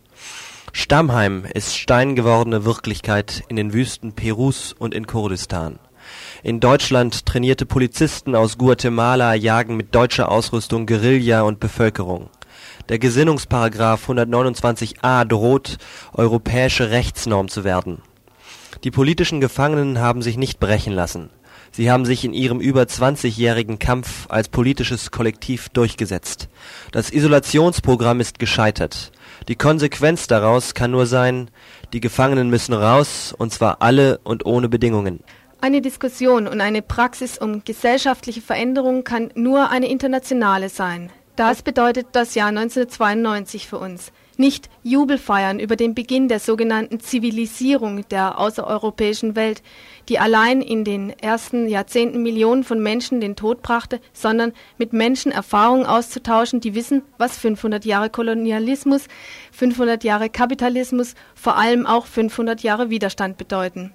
[0.73, 5.79] Stammheim ist steingewordene Wirklichkeit in den Wüsten Perus und in Kurdistan.
[6.43, 12.31] In Deutschland trainierte Polizisten aus Guatemala jagen mit deutscher Ausrüstung Guerilla und Bevölkerung.
[12.89, 15.77] Der Gesinnungsparagraf 129a droht,
[16.14, 18.01] europäische Rechtsnorm zu werden
[18.85, 21.31] die politischen Gefangenen haben sich nicht brechen lassen.
[21.72, 26.49] Sie haben sich in ihrem über 20-jährigen Kampf als politisches Kollektiv durchgesetzt.
[26.91, 29.12] Das Isolationsprogramm ist gescheitert.
[29.49, 31.51] Die Konsequenz daraus kann nur sein,
[31.93, 35.20] die Gefangenen müssen raus, und zwar alle und ohne Bedingungen.
[35.61, 41.12] Eine Diskussion und eine Praxis um gesellschaftliche Veränderung kann nur eine internationale sein.
[41.37, 44.11] Das bedeutet das Jahr 1992 für uns
[44.41, 49.62] nicht Jubelfeiern über den Beginn der sogenannten Zivilisierung der außereuropäischen Welt,
[50.09, 55.30] die allein in den ersten Jahrzehnten Millionen von Menschen den Tod brachte, sondern mit Menschen
[55.30, 59.07] Erfahrungen auszutauschen, die wissen, was 500 Jahre Kolonialismus,
[59.53, 63.93] 500 Jahre Kapitalismus, vor allem auch 500 Jahre Widerstand bedeuten.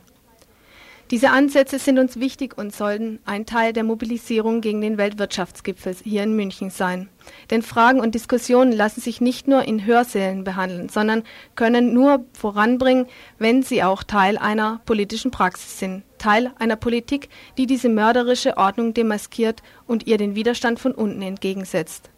[1.12, 6.24] Diese Ansätze sind uns wichtig und sollten ein Teil der Mobilisierung gegen den Weltwirtschaftsgipfel hier
[6.24, 7.10] in München sein.
[7.52, 11.22] Denn Fragen und Diskussionen lassen sich nicht nur in Hörsälen behandeln, sondern
[11.54, 13.06] können nur voranbringen,
[13.38, 17.30] wenn sie auch Teil einer politischen Praxis sind, Teil einer Politik,
[17.60, 22.10] die diese mörderische Ordnung demaskiert und ihr den Widerstand von unten entgegensetzt.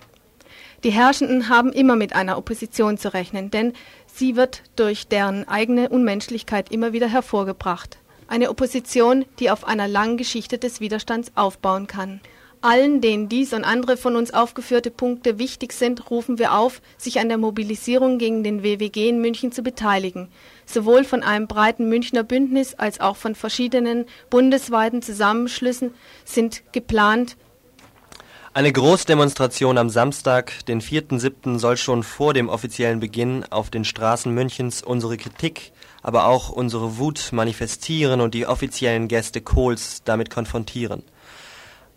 [0.85, 3.73] Die Herrschenden haben immer mit einer Opposition zu rechnen, denn
[4.05, 7.97] sie wird durch deren eigene Unmenschlichkeit immer wieder hervorgebracht.
[8.27, 12.19] Eine Opposition, die auf einer langen Geschichte des Widerstands aufbauen kann.
[12.59, 17.19] Allen, denen dies und andere von uns aufgeführte Punkte wichtig sind, rufen wir auf, sich
[17.19, 20.29] an der Mobilisierung gegen den WWG in München zu beteiligen,
[20.65, 25.93] sowohl von einem breiten Münchner Bündnis als auch von verschiedenen bundesweiten Zusammenschlüssen
[26.25, 27.37] sind geplant.
[28.53, 34.33] Eine Großdemonstration am Samstag, den 4.7., soll schon vor dem offiziellen Beginn auf den Straßen
[34.33, 35.73] Münchens unsere Kritik
[36.07, 41.03] aber auch unsere Wut manifestieren und die offiziellen Gäste Kohls damit konfrontieren.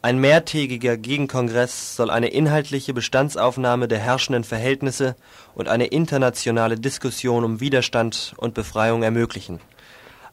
[0.03, 5.15] Ein mehrtägiger Gegenkongress soll eine inhaltliche Bestandsaufnahme der herrschenden Verhältnisse
[5.55, 9.61] und eine internationale Diskussion um Widerstand und Befreiung ermöglichen.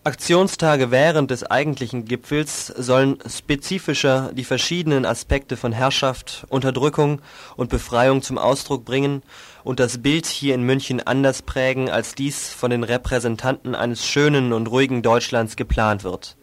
[0.04, 7.22] Aktionstage während des eigentlichen Gipfels sollen spezifischer die verschiedenen Aspekte von Herrschaft, Unterdrückung
[7.58, 9.22] und Befreiung zum Ausdruck bringen
[9.68, 14.54] und das Bild hier in München anders prägen, als dies von den Repräsentanten eines schönen
[14.54, 16.38] und ruhigen Deutschlands geplant wird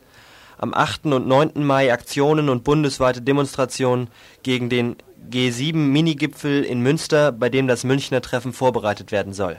[0.59, 1.07] am 8.
[1.07, 1.65] und 9.
[1.65, 4.09] Mai Aktionen und bundesweite Demonstrationen
[4.43, 4.97] gegen den
[5.31, 9.59] G7-Minigipfel in Münster, bei dem das Münchner Treffen vorbereitet werden soll.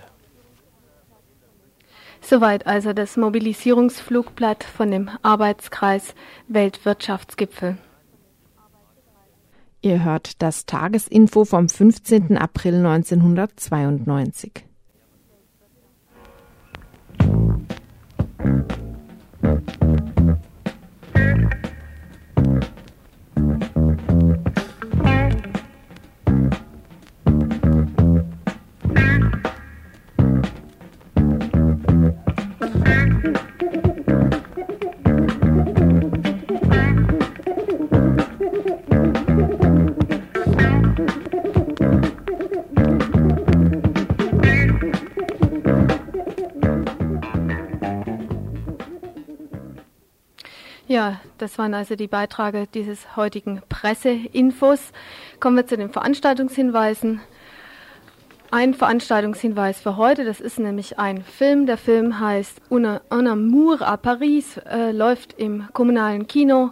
[2.21, 6.15] Soweit also das Mobilisierungsflugblatt von dem Arbeitskreis
[6.47, 7.77] Weltwirtschaftsgipfel.
[9.85, 12.37] Ihr hört das Tagesinfo vom 15.
[12.39, 14.65] April 1992.
[50.95, 54.93] Ja, das waren also die Beiträge dieses heutigen Presseinfos.
[55.41, 57.19] Kommen wir zu den Veranstaltungshinweisen.
[58.49, 61.65] Ein Veranstaltungshinweis für heute, das ist nämlich ein Film.
[61.65, 66.71] Der Film heißt Un Amour à Paris, äh, läuft im kommunalen Kino.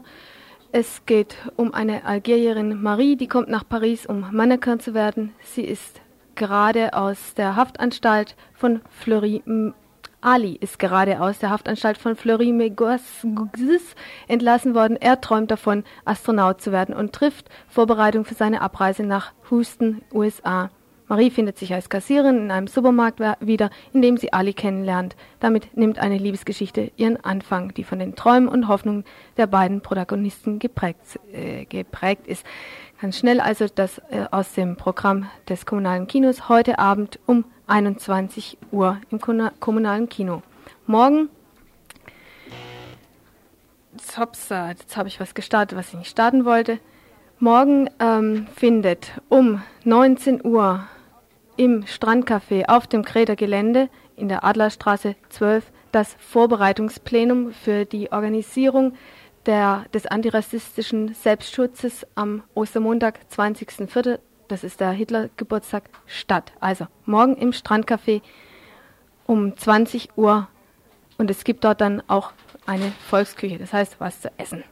[0.71, 5.33] Es geht um eine Algerierin Marie, die kommt nach Paris, um Mannequin zu werden.
[5.41, 5.99] Sie ist
[6.35, 9.43] gerade aus der Haftanstalt von Fleury
[10.23, 13.01] Ali ist gerade aus der Haftanstalt von Fleury Mégos
[14.27, 14.95] entlassen worden.
[14.95, 20.69] Er träumt davon, Astronaut zu werden und trifft Vorbereitung für seine Abreise nach Houston, USA.
[21.13, 25.15] Marie findet sich als Kassiererin in einem Supermarkt wieder, in dem sie Ali kennenlernt.
[25.39, 29.03] Damit nimmt eine Liebesgeschichte ihren Anfang, die von den Träumen und Hoffnungen
[29.37, 32.43] der beiden Protagonisten geprägt, äh, geprägt ist.
[32.99, 38.57] Ganz schnell also das äh, aus dem Programm des kommunalen Kinos heute Abend um 21
[38.71, 40.41] Uhr im kommunalen Kino.
[40.87, 41.29] Morgen,
[43.91, 46.79] jetzt, jetzt habe ich was gestartet, was ich nicht starten wollte.
[47.37, 50.87] Morgen ähm, findet um 19 Uhr
[51.55, 58.93] im Strandcafé auf dem Kredergelände in der Adlerstraße 12 das Vorbereitungsplenum für die Organisierung
[59.45, 66.51] der, des antirassistischen Selbstschutzes am Ostermontag, 20.04., das ist der Hitler-Geburtstag, statt.
[66.59, 68.21] Also morgen im Strandcafé
[69.25, 70.47] um 20 Uhr
[71.17, 72.33] und es gibt dort dann auch
[72.65, 74.63] eine Volksküche, das heißt was zu essen.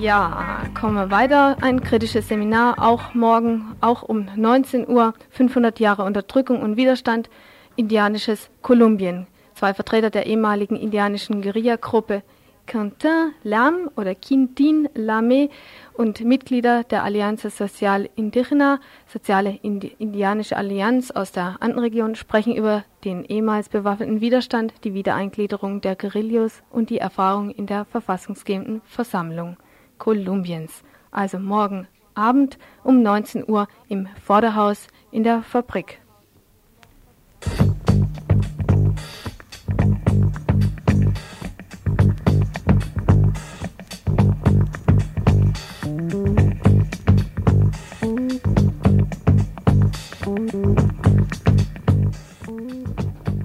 [0.00, 1.56] Ja, kommen wir weiter.
[1.60, 7.28] Ein kritisches Seminar, auch morgen, auch um 19 Uhr, 500 Jahre Unterdrückung und Widerstand,
[7.74, 9.26] indianisches Kolumbien.
[9.54, 12.22] Zwei Vertreter der ehemaligen indianischen Guerilla-Gruppe
[12.68, 15.48] Quentin Lam oder Quintin Lame
[15.94, 18.78] und Mitglieder der Allianza Social Indigena,
[19.08, 25.80] Soziale Indi Indianische Allianz aus der Andenregion, sprechen über den ehemals bewaffneten Widerstand, die Wiedereingliederung
[25.80, 29.56] der Guerillos und die Erfahrung in der verfassungsgebenden Versammlung
[29.98, 30.82] Kolumbiens.
[31.10, 36.00] Also morgen Abend um 19 Uhr im Vorderhaus in der Fabrik.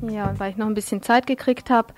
[0.10, 1.94] Ja, weil ich noch ein bisschen Zeit gekriegt habe,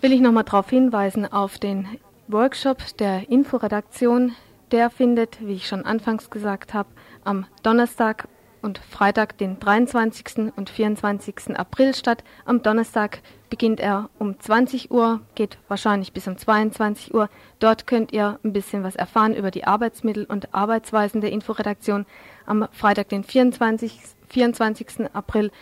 [0.00, 1.86] will ich noch mal darauf hinweisen auf den
[2.28, 4.34] Workshop der Inforedaktion.
[4.72, 6.88] Der findet, wie ich schon anfangs gesagt habe,
[7.22, 8.26] am Donnerstag
[8.62, 10.52] und Freitag, den 23.
[10.56, 11.56] und 24.
[11.56, 12.24] April statt.
[12.44, 17.28] Am Donnerstag beginnt er um 20 Uhr, geht wahrscheinlich bis um 22 Uhr.
[17.60, 22.06] Dort könnt ihr ein bisschen was erfahren über die Arbeitsmittel und Arbeitsweisen der Inforedaktion.
[22.44, 24.00] Am Freitag, den 24.
[24.30, 25.14] 24.
[25.14, 25.52] April,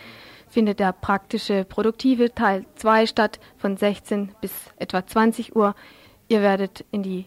[0.49, 5.75] findet der praktische produktive Teil 2 statt von 16 bis etwa 20 Uhr.
[6.29, 7.27] Ihr werdet in die,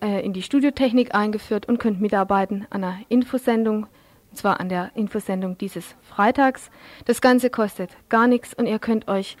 [0.00, 3.86] äh, in die Studiotechnik eingeführt und könnt mitarbeiten an einer Infosendung,
[4.30, 6.70] und zwar an der Infosendung dieses Freitags.
[7.04, 9.36] Das Ganze kostet gar nichts und ihr könnt euch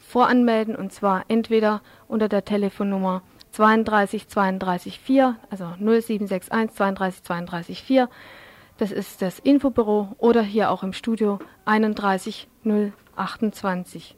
[0.00, 3.22] voranmelden und zwar entweder unter der Telefonnummer
[3.52, 8.08] 32 32 4, also 0761 32 32 4
[8.82, 14.16] das ist das Infobüro oder hier auch im Studio 31028.